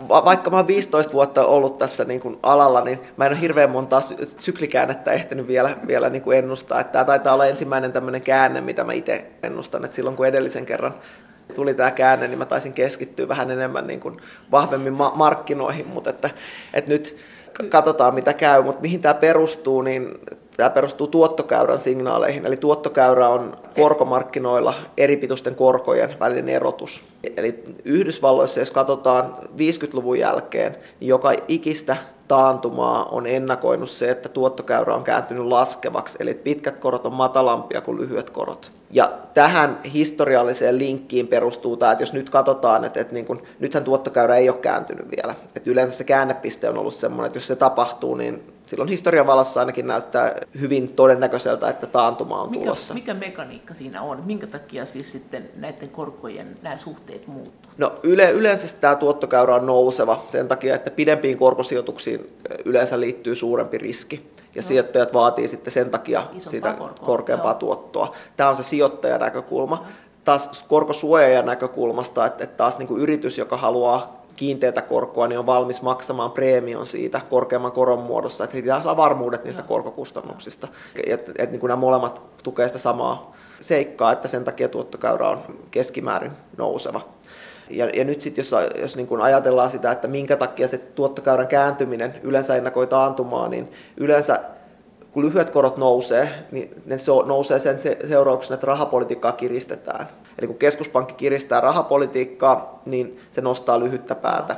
[0.10, 3.70] vaikka mä oon 15 vuotta ollut tässä niin kuin alalla, niin mä en ole hirveän
[3.70, 4.02] montaa
[4.38, 6.80] syklikäännettä ehtinyt vielä, vielä niin kuin ennustaa.
[6.80, 9.86] Että tämä taitaa olla ensimmäinen tämmöinen käänne, mitä mä itse ennustan.
[9.86, 10.94] Että silloin kun edellisen kerran
[11.56, 16.10] tuli tämä käänne, niin mä taisin keskittyä vähän enemmän niin kuin vahvemmin ma- markkinoihin, mutta
[16.10, 16.30] että,
[16.74, 17.18] että nyt
[17.70, 20.08] katsotaan mitä käy, mutta mihin tämä perustuu, niin
[20.58, 22.46] tämä perustuu tuottokäyrän signaaleihin.
[22.46, 27.04] Eli tuottokäyrä on korkomarkkinoilla eri pituisten korkojen välinen erotus.
[27.38, 34.96] Eli Yhdysvalloissa, jos katsotaan 50-luvun jälkeen, niin joka ikistä taantumaa on ennakoinut se, että tuottokäyrä
[34.96, 38.72] on kääntynyt laskevaksi, eli pitkät korot on matalampia kuin lyhyet korot.
[38.92, 43.84] Ja tähän historialliseen linkkiin perustuu tämä, että jos nyt katsotaan, että, että niin kun, nythän
[43.84, 45.36] tuottokäyrä ei ole kääntynyt vielä.
[45.56, 49.60] Että yleensä se käännepiste on ollut sellainen, että jos se tapahtuu, niin silloin historian valossa
[49.60, 52.94] ainakin näyttää hyvin todennäköiseltä, että taantuma on mikä, tulossa.
[52.94, 54.24] Mikä mekaniikka siinä on?
[54.26, 57.72] Minkä takia siis sitten näiden korkojen nämä suhteet muuttuu?
[57.78, 63.78] No yle, yleensä tämä tuottokäyrä on nouseva sen takia, että pidempiin korkosijoituksiin yleensä liittyy suurempi
[63.78, 64.34] riski.
[64.56, 64.68] Ja no.
[64.68, 67.06] sijoittajat vaatii sitten sen takia Isompaa sitä korkoa.
[67.06, 67.60] korkeampaa Joo.
[67.60, 68.16] tuottoa.
[68.38, 69.76] Tämä on se sijoittajan näkökulma.
[69.76, 69.86] No.
[70.24, 75.46] Taas korkosuojajan näkökulmasta, että, että taas niin kuin yritys, joka haluaa kiinteätä korkoa, niin on
[75.46, 79.68] valmis maksamaan preemion siitä korkeamman koron muodossa, että pitää saa varmuudet niistä no.
[79.68, 80.68] korkokustannuksista.
[81.08, 85.42] Että et, niin nämä molemmat tukevat sitä samaa seikkaa, että sen takia tuottokäyrä on
[85.72, 87.02] keskimäärin nouseva.
[87.70, 91.48] Ja, ja nyt sitten jos, jos niin kun ajatellaan sitä, että minkä takia se tuottokäyrän
[91.48, 94.40] kääntyminen yleensä ennakoi taantumaa, niin yleensä
[95.14, 100.08] kun lyhyet korot nousee, niin ne nousee sen seurauksena, että rahapolitiikkaa kiristetään.
[100.40, 104.56] Eli kun keskuspankki kiristää rahapolitiikkaa, niin se nostaa lyhyttä päätä.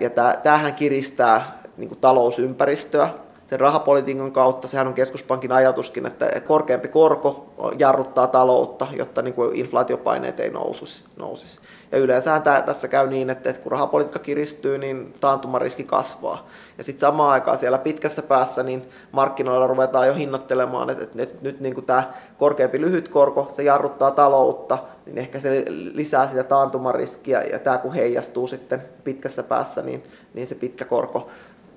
[0.00, 0.10] Ja
[0.42, 3.08] tämähän kiristää niin kuin talousympäristöä.
[3.52, 7.46] Sen rahapolitiikan kautta, sehän on keskuspankin ajatuskin, että korkeampi korko
[7.78, 11.04] jarruttaa taloutta, jotta niin kuin inflaatiopaineet ei nousisi.
[11.16, 11.60] nousisi.
[11.92, 16.46] Ja yleensä tässä käy niin, että kun rahapolitiikka kiristyy, niin taantumariski kasvaa.
[16.78, 21.42] Ja sitten samaan aikaan siellä pitkässä päässä niin markkinoilla ruvetaan jo hinnoittelemaan, että, että nyt,
[21.42, 27.42] nyt niin tämä korkeampi lyhyt korko, se jarruttaa taloutta, niin ehkä se lisää sitä taantumariskiä
[27.42, 30.02] ja tämä kun heijastuu sitten pitkässä päässä, niin,
[30.34, 31.28] niin se pitkä korko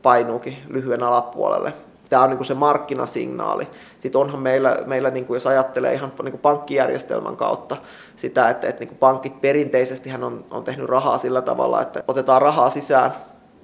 [0.05, 1.73] painuukin lyhyen alapuolelle.
[2.09, 3.67] Tämä on niin se markkinasignaali.
[3.99, 7.77] Sitten onhan meillä, meillä niin kuin jos ajattelee ihan niin kuin pankkijärjestelmän kautta
[8.15, 12.41] sitä, että, että niin kuin pankit perinteisesti on, on tehnyt rahaa sillä tavalla, että otetaan
[12.41, 13.15] rahaa sisään,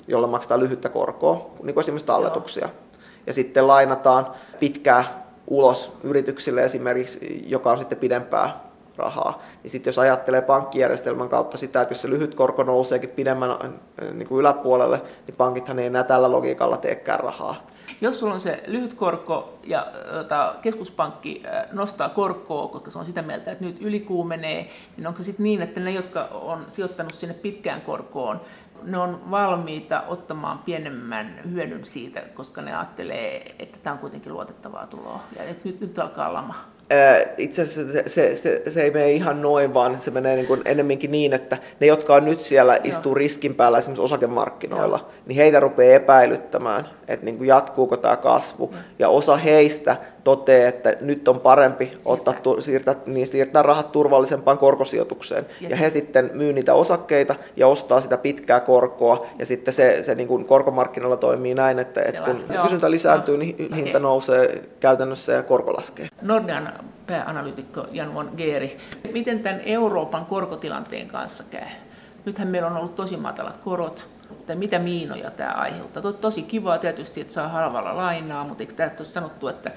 [0.07, 2.69] jolla maksetaan lyhyttä korkoa, niin kuin esimerkiksi talletuksia.
[3.27, 4.27] Ja sitten lainataan
[4.59, 8.70] pitkää ulos yrityksille esimerkiksi, joka on sitten pidempää
[9.01, 9.41] rahaa.
[9.63, 13.49] Niin sitten jos ajattelee pankkijärjestelmän kautta sitä, että jos se lyhyt korko nouseekin pidemmän
[14.13, 17.55] niin kuin yläpuolelle, niin pankithan ei enää tällä logiikalla teekään rahaa.
[18.01, 19.87] Jos sulla on se lyhyt korko ja
[20.19, 25.23] ota, keskuspankki nostaa korkoa, koska se on sitä mieltä, että nyt ylikuumenee, niin onko se
[25.23, 28.41] sitten niin, että ne, jotka on sijoittanut sinne pitkään korkoon,
[28.83, 34.87] ne on valmiita ottamaan pienemmän hyödyn siitä, koska ne ajattelee, että tämä on kuitenkin luotettavaa
[34.87, 36.55] tuloa ja että nyt, nyt alkaa lama
[37.37, 40.61] itse asiassa se, se, se, se ei mene ihan noin, vaan se menee niin kuin
[40.65, 45.11] enemmänkin niin, että ne, jotka on nyt siellä istuu riskin päällä esimerkiksi osakemarkkinoilla, Joo.
[45.25, 48.69] niin heitä rupeaa epäilyttämään, että niin kuin jatkuuko tämä kasvu.
[48.73, 48.81] Joo.
[48.99, 54.57] Ja osa heistä toteaa, että nyt on parempi siirtää, ottaa, siirtää, niin siirtää rahat turvallisempaan
[54.57, 55.45] korkosijoitukseen.
[55.61, 59.25] Ja, ja he sitten myy niitä osakkeita ja ostaa sitä pitkää korkoa.
[59.39, 63.73] Ja sitten se, se niin kuin korkomarkkinoilla toimii näin, että, että kun kysyntä lisääntyy, niin
[63.75, 66.09] hinta nousee käytännössä ja korko laskee.
[66.21, 66.73] Nordean
[67.07, 68.77] pääanalyytikko Jan von Geeri.
[69.13, 71.67] Miten tämän Euroopan korkotilanteen kanssa käy?
[72.25, 74.07] Nythän meillä on ollut tosi matalat korot,
[74.47, 76.13] tai mitä miinoja tämä aiheuttaa.
[76.13, 79.71] Tosi kivaa tietysti, että saa halvalla lainaa, mutta eikö tämä ole sanottu, että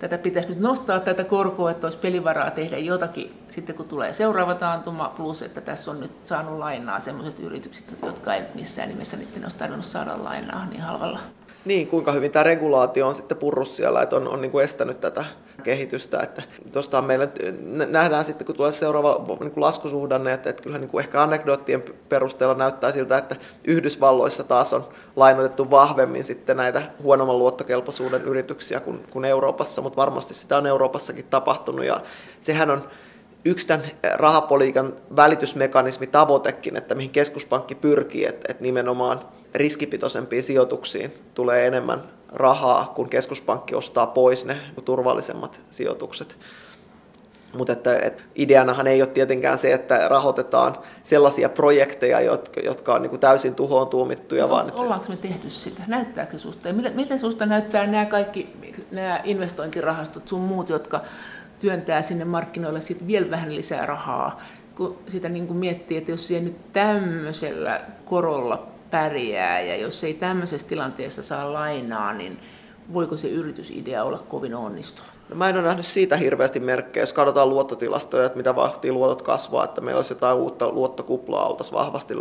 [0.00, 4.54] tätä pitäisi nyt nostaa tätä korkoa, että olisi pelivaraa tehdä jotakin sitten kun tulee seuraava
[4.54, 9.42] taantuma, plus että tässä on nyt saanut lainaa sellaiset yritykset, jotka ei missään nimessä niiden
[9.42, 11.18] olisi tarvinnut saada lainaa niin halvalla.
[11.64, 15.00] Niin, kuinka hyvin tämä regulaatio on sitten purru siellä, että on, on niin kuin estänyt
[15.00, 15.24] tätä
[15.62, 16.20] kehitystä.
[16.20, 16.42] Että
[16.72, 17.28] tuosta meillä
[17.90, 21.84] nähdään sitten, kun tulee seuraava niin kuin laskusuhdanne, että, että kyllähän niin kuin ehkä anekdoottien
[22.08, 29.06] perusteella näyttää siltä, että Yhdysvalloissa taas on lainoitettu vahvemmin sitten näitä huonomman luottokelpoisuuden yrityksiä kuin,
[29.10, 32.00] kuin Euroopassa, mutta varmasti sitä on Euroopassakin tapahtunut ja
[32.40, 32.84] sehän on
[33.44, 39.20] yksi tämän rahapoliikan välitysmekanismi tavoitekin, että mihin keskuspankki pyrkii, että, että nimenomaan
[39.54, 46.36] riskipitoisempiin sijoituksiin tulee enemmän rahaa, kun keskuspankki ostaa pois ne turvallisemmat sijoitukset.
[47.54, 53.02] Mutta että, että ideanahan ei ole tietenkään se, että rahoitetaan sellaisia projekteja, jotka, jotka on
[53.02, 54.44] niin kuin täysin tuhoon tuomittuja.
[54.44, 54.82] No, vaan, että...
[54.82, 55.82] Ollaanko me tehty sitä?
[55.86, 56.68] Näyttääkö sinusta?
[56.68, 58.48] Ja miltä, miltä sinusta näyttää nämä kaikki
[58.90, 61.00] nämä investointirahastot, sun muut, jotka
[61.60, 64.42] työntää sinne markkinoille sit vielä vähän lisää rahaa?
[64.74, 70.14] Kun sitä niin kuin miettii, että jos siellä nyt tämmöisellä korolla pärjää ja jos ei
[70.14, 72.38] tämmöisessä tilanteessa saa lainaa, niin
[72.92, 75.10] voiko se yritysidea olla kovin onnistunut?
[75.28, 79.22] No mä en ole nähnyt siitä hirveästi merkkejä, jos katsotaan luottotilastoja, että mitä vahtii luotot
[79.22, 82.14] kasvaa, että meillä olisi jotain uutta luottokuplaa oltaisiin vahvasti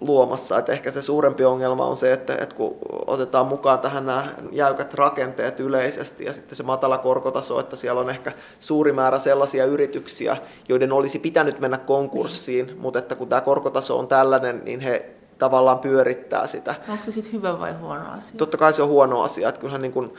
[0.00, 0.58] luomassa.
[0.58, 4.94] Että ehkä se suurempi ongelma on se, että, että kun otetaan mukaan tähän nämä jäykät
[4.94, 10.36] rakenteet yleisesti ja sitten se matala korkotaso, että siellä on ehkä suuri määrä sellaisia yrityksiä,
[10.68, 15.78] joiden olisi pitänyt mennä konkurssiin, mutta että kun tämä korkotaso on tällainen, niin he tavallaan
[15.78, 16.74] pyörittää sitä.
[16.88, 18.32] Onko se sitten hyvä vai huono asia?
[18.36, 20.14] Totta kai se on huono asia, että kyllähän niin kuin,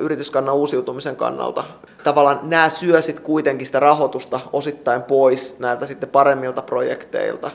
[0.00, 1.64] yrityskannan uusiutumisen kannalta
[2.04, 7.50] tavallaan nämä syö sitten kuitenkin sitä rahoitusta osittain pois näiltä sitten paremmilta projekteilta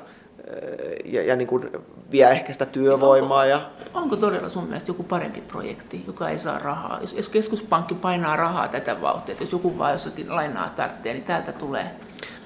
[1.06, 1.70] ja, ja niin kuin
[2.12, 3.44] vie ehkä sitä työvoimaa.
[3.44, 4.02] Siis onko, ja...
[4.02, 6.98] onko todella sun mielestä joku parempi projekti, joka ei saa rahaa?
[7.02, 11.24] Jos, jos keskuspankki painaa rahaa tätä vauhtia, että jos joku vaan jossakin lainaa tarvitsee, niin
[11.24, 11.92] täältä tulee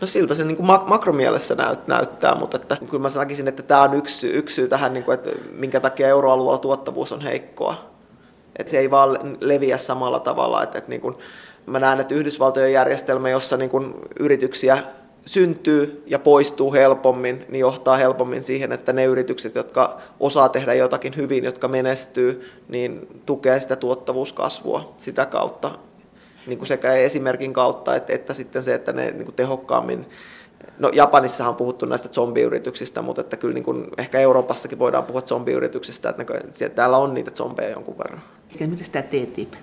[0.02, 3.82] No siltä se niin kuin makromielessä näyt, näyttää, mutta että, kyllä mä näkisin, että tämä
[3.82, 7.94] on yksi, yksi syy tähän, niin kuin, että minkä takia euroalueella tuottavuus on heikkoa.
[8.56, 10.64] Että se ei vaan leviä samalla tavalla.
[10.64, 11.16] Että, että niin kuin,
[11.66, 14.84] mä näen, että Yhdysvaltojen järjestelmä, jossa niin kuin yrityksiä
[15.26, 21.16] syntyy ja poistuu helpommin, niin johtaa helpommin siihen, että ne yritykset, jotka osaa tehdä jotakin
[21.16, 25.72] hyvin, jotka menestyy, niin tukee sitä tuottavuuskasvua sitä kautta
[26.48, 30.06] niin kuin sekä esimerkin kautta, että, että sitten se, että ne niin kuin tehokkaammin
[30.80, 35.22] No Japanissahan on puhuttu näistä zombiyrityksistä, mutta että kyllä niin kuin, ehkä Euroopassakin voidaan puhua
[35.22, 36.26] zombiyrityksistä, että
[36.60, 38.22] ne, täällä on niitä zombeja jonkun verran.
[38.52, 39.54] Miten tämä TTIP?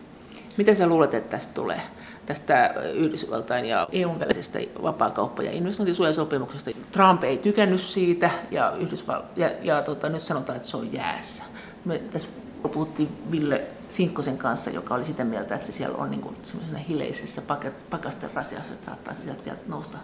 [0.57, 1.81] Mitä sä luulet, että tästä tulee?
[2.27, 6.71] tästä Yhdysvaltain ja EUn välisestä vapaakauppa- ja investointisuojasopimuksesta.
[6.93, 11.43] Trump ei tykännyt siitä ja, Yhdysval- ja, ja tota, nyt sanotaan, että se on jäässä.
[11.85, 12.29] Me tässä
[12.73, 17.43] puhuttiin Ville Sinkkosen kanssa, joka oli sitä mieltä, että se siellä on niin semmoisena hileisessä
[17.91, 19.99] pakasten rasiassa, että saattaa se sieltä vielä nousta.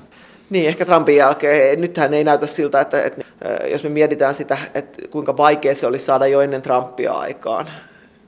[0.51, 1.81] Niin, ehkä Trumpin jälkeen.
[1.81, 3.25] Nythän ei näytä siltä, että, että
[3.71, 7.71] jos me mietitään sitä, että kuinka vaikea se oli saada jo ennen Trumpia aikaan.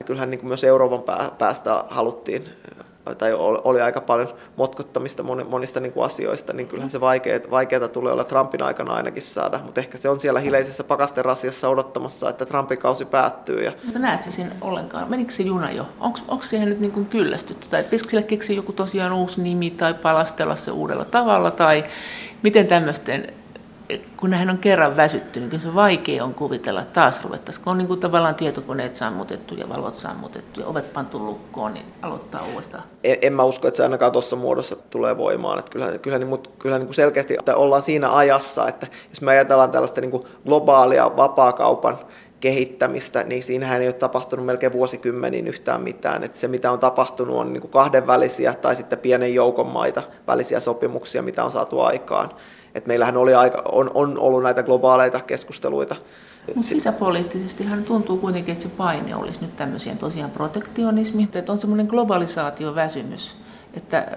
[0.05, 2.49] Kyllähän niin kuin myös Euroopan päästä haluttiin
[3.15, 8.23] tai oli aika paljon motkottamista monista niin kuin asioista, niin kyllähän se vaikeaa, tulee olla
[8.23, 13.05] Trumpin aikana ainakin saada, mutta ehkä se on siellä hileisessä pakasterasiassa odottamassa, että Trumpin kausi
[13.05, 13.63] päättyy.
[13.63, 13.71] Ja...
[13.83, 15.09] Mutta näet se siinä ollenkaan?
[15.09, 15.85] Menikö se juna jo?
[15.99, 17.67] Onko siihen nyt niin kuin kyllästytty?
[17.69, 21.51] Tai pitäisikö sille keksiä joku tosiaan uusi nimi tai palastella se uudella tavalla?
[21.51, 21.85] Tai
[22.43, 23.33] miten tämmöisten
[24.17, 27.63] kun nähän on kerran väsytty, niin kyllä se vaikea on kuvitella, että taas ruvettaisiin.
[27.63, 31.85] Kun on niin kuin tavallaan tietokoneet sammutettu ja valot sammutettu ja ovet pantu lukkoon, niin
[32.01, 32.83] aloittaa uudestaan.
[33.03, 35.59] En, en mä usko, että se ainakaan tuossa muodossa tulee voimaan.
[35.59, 39.31] Että kyllähän, kyllähän, mutta kyllähän niin kuin selkeästi että ollaan siinä ajassa, että jos me
[39.31, 41.97] ajatellaan tällaista niin kuin globaalia vapaakaupan
[42.39, 46.23] kehittämistä, niin siinähän ei ole tapahtunut melkein vuosikymmeniin yhtään mitään.
[46.23, 50.59] Että se, mitä on tapahtunut, on niin kuin kahdenvälisiä tai sitten pienen joukon maita välisiä
[50.59, 52.31] sopimuksia, mitä on saatu aikaan.
[52.75, 55.95] Et meillähän oli aika, on, on ollut näitä globaaleita keskusteluita.
[56.55, 61.85] Mutta sisäpoliittisestihan tuntuu kuitenkin, että se paine olisi nyt tämmöisiä tosiaan protektionismi, että on semmoinen
[61.85, 63.37] globalisaatioväsymys.
[63.73, 64.07] Että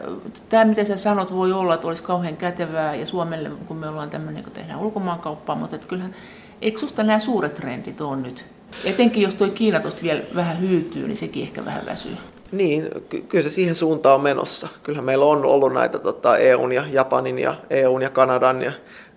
[0.48, 4.10] tämä, mitä sä sanot, voi olla, että olisi kauhean kätevää ja Suomelle, kun me ollaan
[4.10, 6.14] tämmöinen, kun tehdään ulkomaankauppaa, mutta että kyllähän,
[6.62, 8.44] eikö susta nämä suuret trendit on nyt?
[8.84, 12.16] Etenkin jos tuo Kiina tuosta vielä vähän hyytyy, niin sekin ehkä vähän väsyy.
[12.52, 14.68] Niin, ky- kyllä se siihen suuntaan on menossa.
[14.82, 18.72] Kyllähän meillä on ollut näitä tota, EUn ja Japanin ja EUn ja Kanadan ja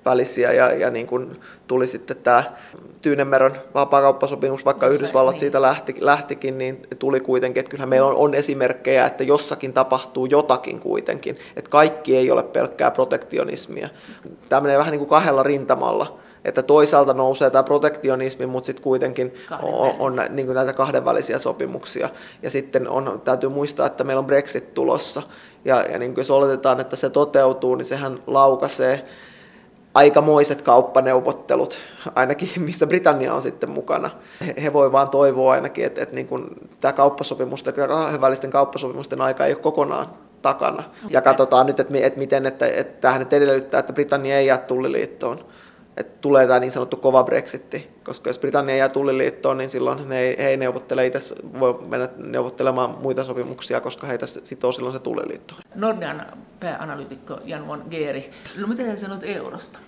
[0.06, 2.44] välisiä ja, ja niin kuin tuli sitten tämä
[3.02, 5.40] Tyynemeren vapaakauppasopimus, vaikka Usein, Yhdysvallat niin.
[5.40, 10.26] siitä lähti, lähtikin, niin tuli kuitenkin, että kyllähän meillä on, on esimerkkejä, että jossakin tapahtuu
[10.26, 13.88] jotakin kuitenkin, että kaikki ei ole pelkkää protektionismia.
[14.50, 19.36] Tämä menee vähän niin kuin kahdella rintamalla että toisaalta nousee tämä protektionismi, mutta sitten kuitenkin
[19.62, 22.10] on, on niin kuin näitä kahdenvälisiä sopimuksia.
[22.42, 25.22] Ja sitten on, täytyy muistaa, että meillä on Brexit tulossa,
[25.66, 29.06] ja, ja niin kuin jos oletetaan, että se toteutuu, niin sehän laukaisee
[29.94, 31.78] aikamoiset kauppaneuvottelut,
[32.16, 34.10] ainakin missä Britannia on sitten mukana.
[34.48, 36.48] He, he voi vaan toivoa ainakin, että, että niin kuin
[36.82, 40.10] tämä kauppasopimusten, kahdenvälisten kauppasopimusten aika ei ole kokonaan
[40.42, 40.84] takana.
[41.10, 44.58] Ja katsotaan nyt, että, että miten, että, että tämähän nyt edellyttää, että Britannia ei jää
[44.58, 45.46] tulliliittoon
[45.98, 50.20] että tulee tämä niin sanottu kova brexitti, koska jos Britannia jää tulliliittoon, niin silloin he
[50.20, 55.00] ei, he ei neuvottele itse, voi mennä neuvottelemaan muita sopimuksia, koska heitä sitoo silloin se
[55.00, 55.56] tulliliitto.
[55.76, 56.26] Nordean
[56.60, 59.80] pääanalyytikko Jan von Geeri, no mitä sä sanot eurosta?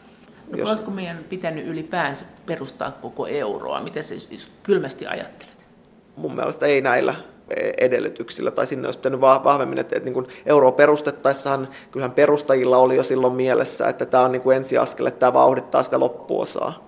[0.51, 0.69] No, jos...
[0.69, 3.81] Oletko meidän pitänyt ylipäänsä perustaa koko euroa?
[3.81, 5.67] Miten se siis kylmästi ajattelet?
[6.15, 7.15] Mun mielestä ei näillä
[7.77, 12.95] edellytyksillä, tai sinne olisi pitänyt vahvemmin, että, että niin kuin euroa perustettaessahan kyllähän perustajilla oli
[12.95, 16.87] jo silloin mielessä, että tämä on niin kuin ensiaskel, että tämä vauhdittaa sitä loppuosaa.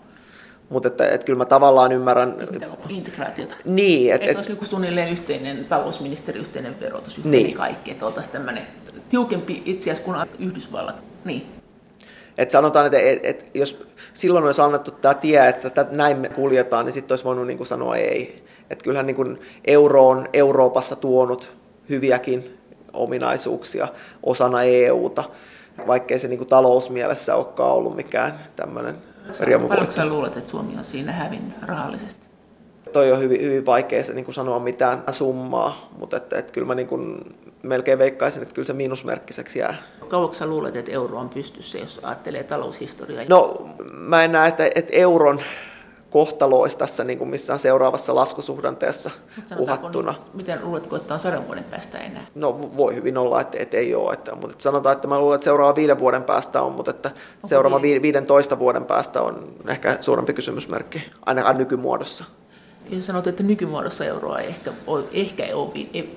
[0.70, 2.34] Mutta että, että kyllä mä tavallaan ymmärrän...
[2.90, 3.56] Integraatiota.
[3.66, 4.14] Niin.
[4.14, 7.58] Että et, olisi niin suunnilleen yhteinen talousministeri, yhteinen verotus, yhteinen niin.
[7.58, 8.68] kaikki, että oltaisiin tämmöinen
[9.10, 10.96] tiukempi itse asiassa kuin Yhdysvallat.
[11.26, 11.46] Niin.
[12.38, 16.86] Et sanotaan, että et, et, jos silloin olisi annettu tämä tie, että näin me kuljetaan,
[16.86, 18.44] niin sitten olisi voinut niin kuin sanoa ei.
[18.70, 21.52] Että kyllähän niin kuin euro on Euroopassa tuonut
[21.90, 22.58] hyviäkin
[22.94, 23.88] ominaisuuksia
[24.24, 25.24] osana EUta,
[25.88, 28.96] vaikkei se niin kuin talousmielessä olekaan ollut mikään tämmöinen
[29.68, 32.28] Paljonko sä luulet, että Suomi on siinä hävinnyt rahallisesti?
[32.94, 36.68] Toi on hyvin, hyvin vaikea se, niin kuin sanoa mitään summaa, mutta että, että kyllä
[36.68, 39.76] mä niin kuin melkein veikkaisin, että kyllä se miinusmerkkiseksi jää.
[40.08, 43.26] Kauanko sä luulet, että euro on pystyssä, jos ajattelee taloushistoriaa?
[43.28, 45.42] No mä en näe, että, että euron
[46.10, 49.12] kohtalo olisi tässä niin kuin missään seuraavassa laskusuhdanteessa
[49.58, 50.12] uhattuna.
[50.12, 52.26] Nyt, miten luuletko, että on sadan vuoden päästä enää?
[52.36, 54.14] No voi hyvin olla, että, että ei ole.
[54.14, 57.10] Että, mutta että sanotaan, että mä luulen, että seuraava viiden vuoden päästä on, mutta että
[57.10, 58.02] Onko seuraava niin?
[58.02, 62.26] 15 vuoden päästä on ehkä suurempi kysymysmerkki, ainakaan nykymuodossa.
[62.90, 65.72] Jos sanot, että nykymuodossa euroa ei ehkä, ole, ehkä ei ole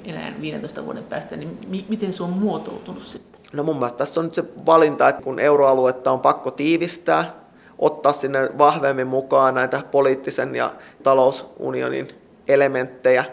[0.05, 3.41] enää 15 vuoden päästä, niin mi- miten se on muotoutunut sitten?
[3.53, 7.42] No mun mielestä tässä on nyt se valinta, että kun euroaluetta on pakko tiivistää,
[7.83, 12.09] ottaa sinne vahvemmin mukaan näitä poliittisen ja talousunionin
[12.48, 13.25] elementtejä,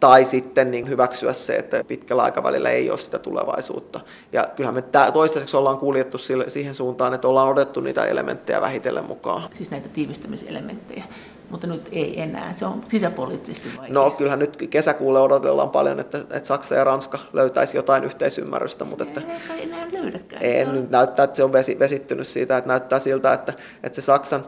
[0.00, 4.00] tai sitten niin hyväksyä se, että pitkällä aikavälillä ei ole sitä tulevaisuutta.
[4.32, 4.82] Ja kyllähän me
[5.12, 9.48] toistaiseksi ollaan kuljettu siihen suuntaan, että ollaan otettu niitä elementtejä vähitellen mukaan.
[9.52, 11.04] Siis näitä tiivistymiselementtejä,
[11.50, 12.52] mutta nyt ei enää.
[12.52, 13.94] Se on sisäpoliittisesti vaikea.
[13.94, 18.84] No kyllähän nyt kesäkuulle odotellaan paljon, että, että Saksa ja Ranska löytäisi jotain yhteisymmärrystä.
[18.84, 19.20] Mutta että...
[19.20, 20.42] Ei, ei enää löydäkään.
[20.42, 24.02] Ei, nyt näyttää, että se on vesi, vesittynyt siitä, että näyttää siltä, että, että se
[24.02, 24.46] Saksan,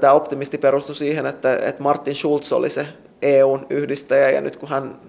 [0.00, 2.88] tämä optimisti perustui siihen, että, että Martin Schulz oli se
[3.22, 5.00] EUn yhdistäjä, ja nyt kun hän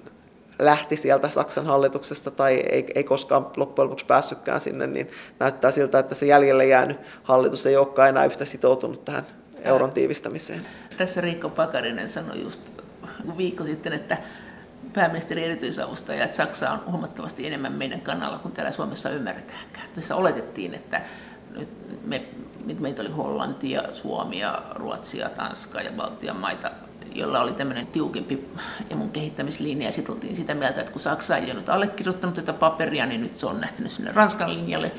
[0.60, 5.10] lähti sieltä Saksan hallituksesta tai ei, ei koskaan loppujen lopuksi päässytkään sinne, niin
[5.40, 9.26] näyttää siltä, että se jäljelle jäänyt hallitus ei olekaan enää yhtä sitoutunut tähän
[9.64, 10.66] euron tiivistämiseen.
[10.98, 12.62] Tässä Riikka Pakarinen sanoi just
[13.38, 14.18] viikko sitten, että
[14.94, 19.88] pääministeri erityisavustaja, että Saksa on huomattavasti enemmän meidän kannalla kuin täällä Suomessa ymmärretäänkään.
[19.96, 21.02] Tässä oletettiin, että
[21.58, 21.70] nyt
[22.06, 22.26] me,
[22.80, 26.72] meitä oli Hollantia, Suomia, Ruotsia, Tanska ja Baltian maita,
[27.14, 28.48] jolla oli tämmöinen tiukempi
[28.90, 29.88] emun kehittämislinja.
[29.88, 33.22] Ja sitten oltiin sitä mieltä, että kun Saksa ei ole nyt allekirjoittanut tätä paperia, niin
[33.22, 34.92] nyt se on nähtynyt sinne Ranskan linjalle,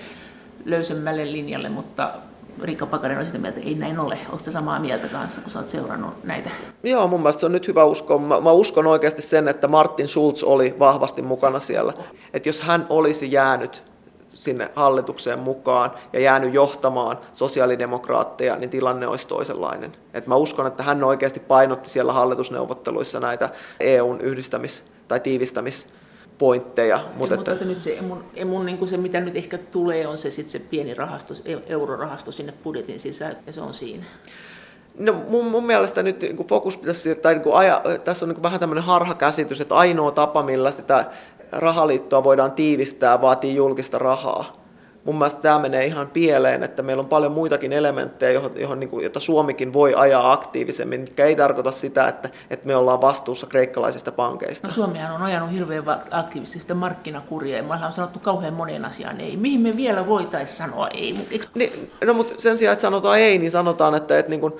[0.64, 2.14] löysemmälle linjalle, mutta
[2.62, 4.18] Riikka Pakarin on sitä mieltä, että ei näin ole.
[4.42, 6.50] Se samaa mieltä kanssa, kun oot seurannut näitä?
[6.82, 8.18] Joo, mun mielestä se on nyt hyvä uskoa.
[8.18, 11.92] Mä, mä uskon oikeasti sen, että Martin Schulz oli vahvasti mukana siellä.
[12.34, 13.82] Että jos hän olisi jäänyt
[14.28, 19.92] sinne hallitukseen mukaan ja jäänyt johtamaan sosiaalidemokraatteja, niin tilanne olisi toisenlainen.
[20.14, 23.48] Et mä uskon, että hän oikeasti painotti siellä hallitusneuvotteluissa näitä
[23.80, 25.99] EUn yhdistämis- tai tiivistämis-
[26.40, 27.00] pointteja.
[27.16, 27.52] Mutta että...
[27.52, 30.58] että nyt se, emun, emun, niin se, mitä nyt ehkä tulee, on se, sit se
[30.58, 31.34] pieni rahasto,
[31.66, 34.04] eurorahasto sinne budjetin sisään, ja se on siinä.
[34.98, 38.60] No mun, mun mielestä nyt niin fokus pitäisi, tai niin aja, tässä on niin vähän
[38.60, 41.04] tämmöinen harhakäsitys, että ainoa tapa, millä sitä
[41.52, 44.59] rahaliittoa voidaan tiivistää, vaatii julkista rahaa
[45.04, 48.90] mun mielestä tämä menee ihan pieleen, että meillä on paljon muitakin elementtejä, johon, johon, niin
[48.90, 53.46] kuin, jota Suomikin voi ajaa aktiivisemmin, mikä ei tarkoita sitä, että, että me ollaan vastuussa
[53.46, 54.68] kreikkalaisista pankeista.
[54.68, 59.36] No Suomihan on ajanut hirveän aktiivisesti markkinakuria, ja meillä on sanottu kauhean monen asiaan ei.
[59.36, 61.12] Mihin me vielä voitaisiin sanoa ei?
[61.12, 64.52] Mutta niin, no mutta sen sijaan, että sanotaan ei, niin sanotaan, että, että niin kuin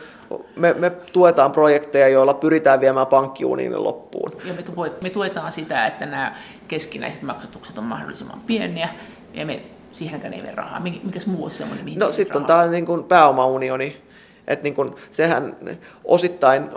[0.57, 4.33] me, me tuetaan projekteja, joilla pyritään viemään pankkiuniinin loppuun.
[4.45, 6.35] Ja me, me tuetaan sitä, että nämä
[6.69, 8.89] keskinäiset maksatukset on mahdollisimman pieniä,
[9.35, 9.61] ja me
[9.93, 10.81] siihenkään ei mene rahaa.
[10.81, 14.03] Mikäs muu olisi semmoinen, mihin No sitten on tämä niin kuin pääomaunioni,
[14.47, 15.57] että niin kuin, sehän
[16.05, 16.71] osittain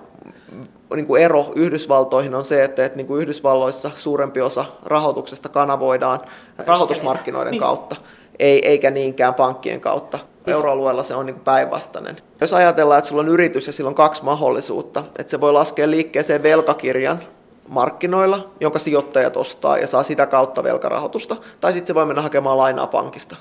[0.95, 6.19] niin kuin ero Yhdysvaltoihin on se, että, että niin kuin Yhdysvalloissa suurempi osa rahoituksesta kanavoidaan
[6.57, 7.61] rahoitusmarkkinoiden niin.
[7.61, 7.95] kautta,
[8.39, 10.19] ei, eikä niinkään pankkien kautta.
[10.47, 12.17] Euroalueella se on niin päinvastainen.
[12.41, 15.89] Jos ajatellaan, että sulla on yritys ja sillä on kaksi mahdollisuutta, että se voi laskea
[15.89, 17.23] liikkeeseen velkakirjan,
[17.67, 22.57] markkinoilla, jonka sijoittajat ostaa ja saa sitä kautta velkarahoitusta, tai sitten se voi mennä hakemaan
[22.57, 23.35] lainaa pankista.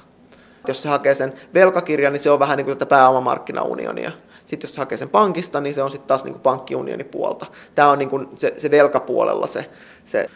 [0.68, 4.12] Jos se hakee sen velkakirjan, niin se on vähän niin kuin tätä pääomamarkkinaunionia.
[4.44, 7.46] Sitten jos se hakee sen pankista, niin se on sitten taas niin kuin pankkiunionin puolta.
[7.74, 9.70] Tämä on niin kuin se, se velkapuolella se,
[10.04, 10.30] se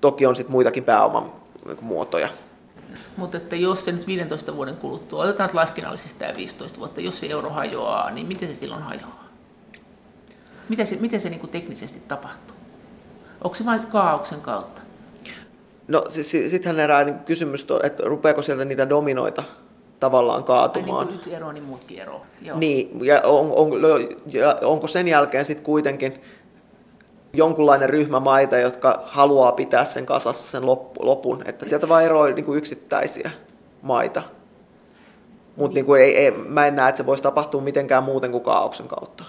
[0.00, 2.28] toki on sitten muitakin pääomamuotoja.
[3.16, 7.26] Mutta että jos se nyt 15 vuoden kuluttua, otetaan laskennallisesti tämä 15 vuotta, jos se
[7.26, 9.24] euro hajoaa, niin miten se silloin hajoaa?
[10.68, 12.53] Miten se, miten se niin kuin teknisesti tapahtuu?
[13.44, 14.82] Onko se vain kaauksen kautta?
[15.88, 19.42] No sittenhän herää niin kysymys, että rupeako sieltä niitä dominoita
[20.00, 20.98] tavallaan kaatumaan.
[20.98, 22.22] Ai niin yksi ero, niin muutkin ero.
[22.42, 22.58] Joo.
[22.58, 23.70] Niin, ja, on, on,
[24.26, 26.22] ja onko sen jälkeen sitten kuitenkin
[27.32, 30.66] jonkunlainen ryhmä maita, jotka haluaa pitää sen kasassa sen
[30.98, 33.30] lopun, että sieltä vaan eroaa niin kuin yksittäisiä
[33.82, 34.22] maita.
[35.56, 35.86] Mutta niin.
[35.86, 39.24] niin mä en näe, että se voisi tapahtua mitenkään muuten kuin kaauksen kautta.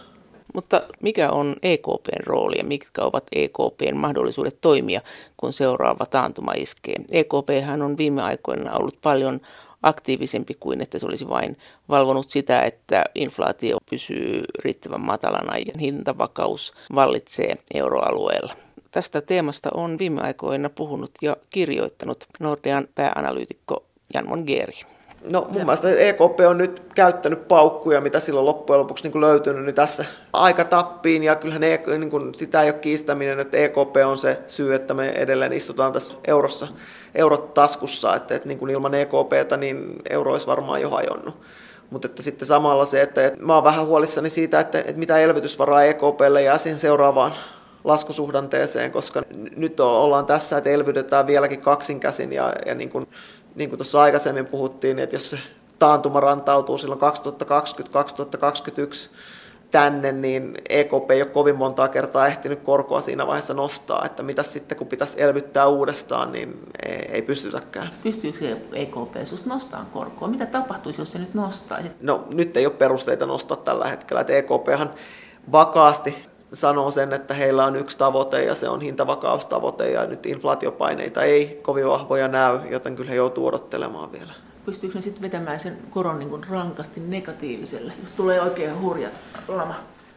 [0.53, 5.01] Mutta mikä on EKPn rooli ja mitkä ovat EKPn mahdollisuudet toimia,
[5.37, 6.95] kun seuraava taantuma iskee?
[7.11, 7.49] EKP
[7.83, 9.41] on viime aikoina ollut paljon
[9.83, 11.57] aktiivisempi kuin että se olisi vain
[11.89, 18.53] valvonut sitä, että inflaatio pysyy riittävän matalana ja hintavakaus vallitsee euroalueella.
[18.91, 24.94] Tästä teemasta on viime aikoina puhunut ja kirjoittanut Nordean pääanalyytikko Jan Mongeri.
[25.31, 25.65] No mun ja.
[25.65, 30.05] mielestä EKP on nyt käyttänyt paukkuja, mitä silloin loppujen lopuksi niin kuin löytynyt niin tässä
[30.33, 34.75] aikatappiin, ja kyllähän ne, niin kuin, sitä ei ole kiistäminen, että EKP on se syy,
[34.75, 36.67] että me edelleen istutaan tässä eurossa,
[37.15, 41.41] eurot taskussa, että, että niin kuin ilman EKPtä niin euro olisi varmaan jo hajonnut.
[41.89, 45.17] Mutta että sitten samalla se, että, että mä oon vähän huolissani siitä, että, että mitä
[45.17, 47.33] elvytysvaraa EKPlle jää siihen seuraavaan
[47.83, 49.23] laskusuhdanteeseen, koska
[49.55, 53.07] nyt ollaan tässä, että elvytetään vieläkin kaksinkäsin ja, ja niin kuin
[53.55, 55.39] niin kuin tuossa aikaisemmin puhuttiin, että jos se
[55.79, 57.05] taantuma rantautuu silloin 2020-2021
[59.71, 64.43] tänne, niin EKP ei ole kovin montaa kertaa ehtinyt korkoa siinä vaiheessa nostaa, että mitä
[64.43, 66.59] sitten kun pitäisi elvyttää uudestaan, niin
[67.09, 67.89] ei pystytäkään.
[68.03, 70.27] Pystyykö se EKP sinusta nostamaan korkoa?
[70.27, 71.89] Mitä tapahtuisi, jos se nyt nostaisi?
[72.01, 74.93] No nyt ei ole perusteita nostaa tällä hetkellä, että EKPhan
[75.51, 81.23] vakaasti sanoo sen, että heillä on yksi tavoite ja se on hintavakaustavoite ja nyt inflaatiopaineita
[81.23, 84.33] ei kovin vahvoja näy, joten kyllä he joutuu odottelemaan vielä.
[84.65, 89.09] Pystyykö ne sitten vetämään sen koron niin rankasti negatiiviselle, jos tulee oikein hurja
[89.47, 89.75] lama?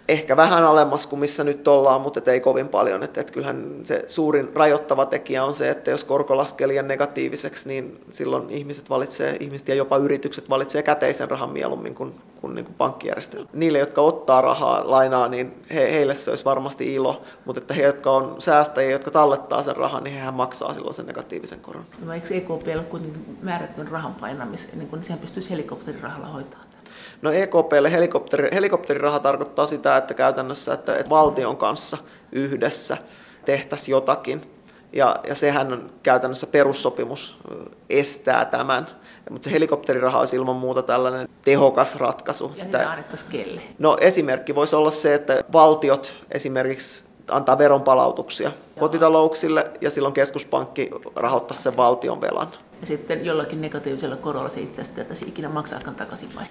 [0.09, 3.03] Ehkä vähän alemmas kuin missä nyt ollaan, mutta ei kovin paljon.
[3.03, 7.69] Et, et kyllähän se suurin rajoittava tekijä on se, että jos korko laskee liian negatiiviseksi,
[7.69, 12.65] niin silloin ihmiset valitsee, ihmiset ja jopa yritykset valitsee käteisen rahan mieluummin kuin, kuin, niin
[12.65, 13.49] kuin pankkijärjestelmä.
[13.53, 17.83] Niille, jotka ottaa rahaa, lainaa, niin he, heille se olisi varmasti ilo, mutta että he,
[17.83, 21.85] jotka on säästäjiä, jotka tallettaa sen rahan, niin hehän maksaa silloin sen negatiivisen koron.
[22.05, 26.68] No, eikö EKP ole kuitenkin määrätty rahan painamis, niin kuin sehän pystyisi helikopterirahalla hoitamaan?
[27.23, 31.99] No EKPlle helikopteri, helikopteriraha tarkoittaa sitä, että käytännössä että, että valtion kanssa
[32.33, 32.97] yhdessä
[33.45, 34.51] tehtäisiin jotakin.
[34.93, 37.39] Ja, ja sehän on käytännössä perussopimus
[37.91, 38.87] estää tämän.
[39.31, 42.53] Mutta se helikopteriraha olisi ilman muuta tällainen tehokas ratkaisu.
[42.57, 42.99] Ja sitä
[43.31, 43.61] kelle?
[43.79, 48.55] No esimerkki voisi olla se, että valtiot esimerkiksi antaa veronpalautuksia Joo.
[48.79, 52.49] kotitalouksille ja silloin keskuspankki rahoittaa sen valtion velan.
[52.81, 56.45] Ja sitten jollakin negatiivisella korolla se itse asiassa ikinä maksaakaan takaisin vai?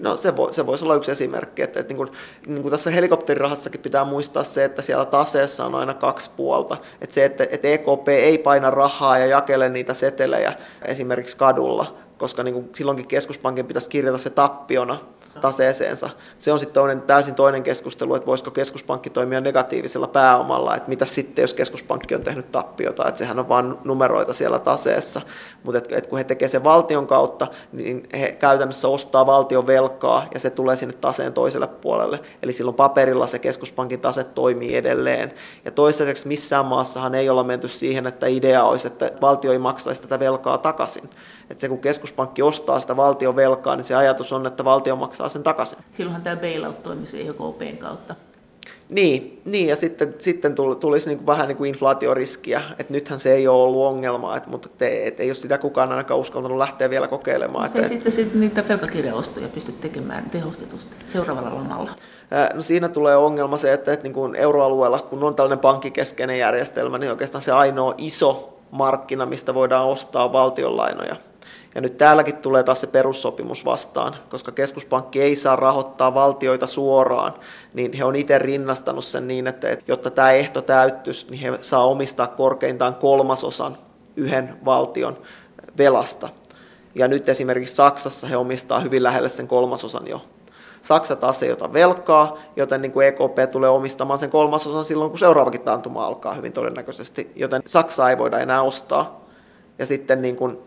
[0.00, 2.12] No se, voi, se voisi olla yksi esimerkki, että, että niin kuin,
[2.46, 6.76] niin kuin tässä helikopterirahassakin pitää muistaa se, että siellä taseessa on aina kaksi puolta.
[7.00, 12.42] Että se, että, että EKP ei paina rahaa ja jakele niitä setelejä esimerkiksi kadulla, koska
[12.42, 14.98] niin kuin silloinkin keskuspankin pitäisi kirjata se tappiona
[15.40, 16.10] taseeseensa.
[16.38, 21.04] Se on sitten toinen, täysin toinen keskustelu, että voisiko keskuspankki toimia negatiivisella pääomalla, että mitä
[21.04, 25.20] sitten, jos keskuspankki on tehnyt tappiota, että sehän on vain numeroita siellä taseessa.
[25.62, 30.28] Mutta et, et kun he tekevät sen valtion kautta, niin he käytännössä ostaa valtion velkaa
[30.34, 32.20] ja se tulee sinne taseen toiselle puolelle.
[32.42, 35.32] Eli silloin paperilla se keskuspankin tase toimii edelleen.
[35.64, 40.02] Ja toistaiseksi missään maassahan ei olla menty siihen, että idea olisi, että valtio ei maksaisi
[40.02, 41.10] tätä velkaa takaisin.
[41.50, 45.28] Että se kun keskuspankki ostaa sitä valtion velkaa, niin se ajatus on, että valtio maksaa
[45.28, 45.78] sen takaisin.
[45.96, 48.14] Silloinhan tämä bailout toimisi EKPn kautta.
[48.88, 53.32] Niin, niin ja sitten, sitten tulisi niin kuin vähän niin kuin inflaatioriskiä, että nythän se
[53.32, 56.90] ei ole ollut ongelma, että, mutta te, et ei ole sitä kukaan ainakaan uskaltanut lähteä
[56.90, 57.64] vielä kokeilemaan.
[57.64, 61.90] No se että, sitten, sitten niitä velkakirjaostoja pysty tekemään tehostetusti seuraavalla lamalla.
[62.54, 66.98] No siinä tulee ongelma se, että, että niin kuin euroalueella, kun on tällainen pankkikeskeinen järjestelmä,
[66.98, 71.16] niin oikeastaan se ainoa iso markkina, mistä voidaan ostaa valtionlainoja.
[71.74, 77.34] Ja nyt täälläkin tulee taas se perussopimus vastaan, koska keskuspankki ei saa rahoittaa valtioita suoraan,
[77.74, 81.86] niin he on itse rinnastanut sen niin, että jotta tämä ehto täyttyisi, niin he saa
[81.86, 83.78] omistaa korkeintaan kolmasosan
[84.16, 85.18] yhden valtion
[85.78, 86.28] velasta.
[86.94, 90.22] Ja nyt esimerkiksi Saksassa he omistaa hyvin lähelle sen kolmasosan jo.
[90.82, 95.18] Saksa taas ei ota velkaa, joten niin kuin EKP tulee omistamaan sen kolmasosan silloin, kun
[95.18, 99.20] seuraavakin taantuma alkaa hyvin todennäköisesti, joten Saksaa ei voida enää ostaa.
[99.78, 100.58] Ja sitten niin kuin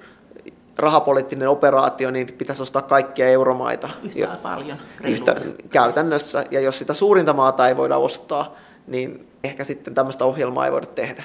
[0.77, 3.89] rahapoliittinen operaatio, niin pitäisi ostaa kaikkia euromaita.
[4.03, 4.77] Yhtä jo, paljon.
[5.03, 5.35] Yhtä,
[5.69, 6.45] käytännössä.
[6.51, 8.55] Ja jos sitä suurinta maata ei voida ostaa,
[8.87, 11.23] niin ehkä sitten tämmöistä ohjelmaa ei voida tehdä.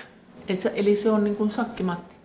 [0.48, 2.18] Et sä, eli se on niin kuin sakkimatti?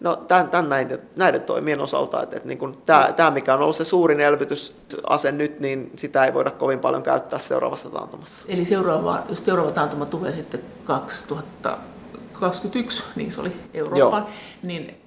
[0.00, 3.62] No tämän, tämän näiden, näiden toimien osalta, että, että niin kuin tämä, tämä, mikä on
[3.62, 8.42] ollut se suurin elvytysase nyt, niin sitä ei voida kovin paljon käyttää seuraavassa taantumassa.
[8.48, 14.30] Eli seuraava, jos seuraava taantuma tulee sitten 2021, niin se oli Euroopan, Joo.
[14.62, 15.00] niin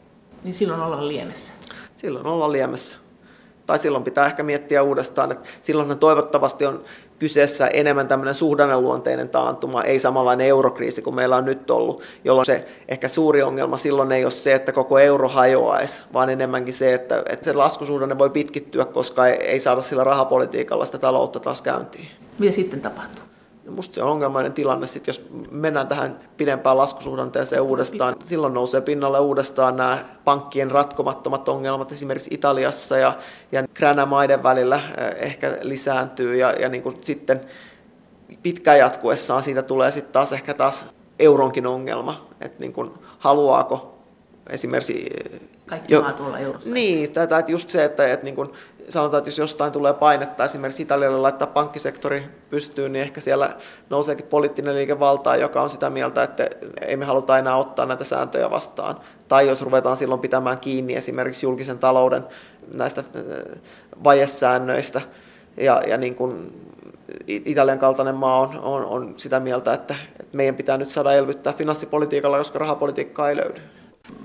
[0.44, 1.54] niin silloin ollaan liemessä.
[1.96, 2.96] Silloin ollaan liemessä.
[3.66, 6.84] Tai silloin pitää ehkä miettiä uudestaan, että silloin toivottavasti on
[7.20, 12.66] kyseessä enemmän tämmöinen suhdanneluonteinen taantuma, ei samanlainen eurokriisi kuin meillä on nyt ollut, jolloin se
[12.88, 17.24] ehkä suuri ongelma silloin ei ole se, että koko euro hajoaisi, vaan enemmänkin se, että,
[17.30, 22.08] että se laskusuhdanne voi pitkittyä, koska ei, ei saada sillä rahapolitiikalla sitä taloutta taas käyntiin.
[22.40, 23.33] Mitä sitten tapahtuu?
[23.70, 28.16] Musta se on ongelmainen tilanne, sit jos mennään tähän pidempään laskusuhdanteeseen uudestaan.
[28.26, 33.18] Silloin nousee pinnalle uudestaan nämä pankkien ratkomattomat ongelmat esimerkiksi Italiassa ja,
[33.52, 37.42] ja kränämaiden välillä eh, ehkä lisääntyy ja, ja niin kuin sitten
[38.44, 40.86] pitkään jatkuessaan siitä tulee sitten taas ehkä taas
[41.20, 43.98] euronkin ongelma, että niin kuin haluaako
[44.50, 45.10] esimerkiksi...
[45.34, 46.74] Eh, Kaikki jo, maat olla eurossa.
[46.74, 48.50] Niin, tai, tai just se, että, että niin kuin
[48.90, 53.50] sanotaan, että jos jostain tulee painetta esimerkiksi Italialle laittaa pankkisektori pystyyn, niin ehkä siellä
[53.90, 56.50] nouseekin poliittinen liikevalta, joka on sitä mieltä, että
[56.82, 59.00] ei me haluta enää ottaa näitä sääntöjä vastaan.
[59.28, 62.24] Tai jos ruvetaan silloin pitämään kiinni esimerkiksi julkisen talouden
[62.74, 63.62] näistä äh,
[64.04, 65.02] vajesäännöistä,
[65.58, 66.64] ja, ja niin kuin
[67.28, 71.54] Italian kaltainen maa on, on, on sitä mieltä, että, että meidän pitää nyt saada elvyttää
[71.54, 73.62] finanssipolitiikalla, koska rahapolitiikkaa ei löydy.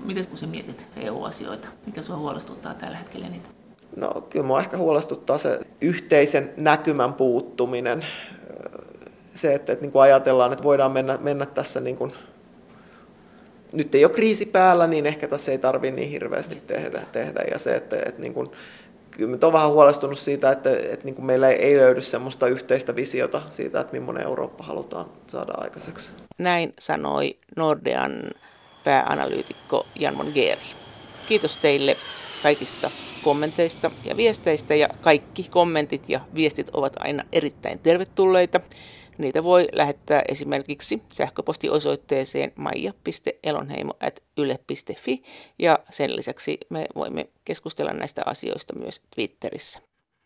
[0.04, 1.68] Miten kun sä mietit EU-asioita?
[1.86, 3.57] Mikä sinua huolestuttaa tällä hetkellä niitä?
[4.00, 8.06] No kyllä minua ehkä huolestuttaa se yhteisen näkymän puuttuminen.
[9.34, 12.12] Se, että, että niin kuin ajatellaan, että voidaan mennä, mennä tässä niin kuin,
[13.72, 17.02] nyt ei ole kriisi päällä, niin ehkä tässä ei tarvitse niin hirveästi tehdä.
[17.12, 17.40] tehdä.
[17.50, 18.50] Ja se, että, että niin kuin,
[19.10, 23.42] kyllä olen vähän huolestunut siitä, että, että niin kuin meillä ei löydy sellaista yhteistä visiota
[23.50, 26.12] siitä, että millainen Eurooppa halutaan saada aikaiseksi.
[26.38, 28.22] Näin sanoi Nordean
[28.84, 30.60] pääanalyytikko Jan Mongeri.
[31.28, 31.96] Kiitos teille
[32.42, 32.90] kaikista
[33.22, 38.60] kommenteista ja viesteistä ja kaikki kommentit ja viestit ovat aina erittäin tervetulleita.
[39.18, 45.22] Niitä voi lähettää esimerkiksi sähköpostiosoitteeseen maija.elonheimo.yle.fi
[45.58, 49.87] ja sen lisäksi me voimme keskustella näistä asioista myös Twitterissä.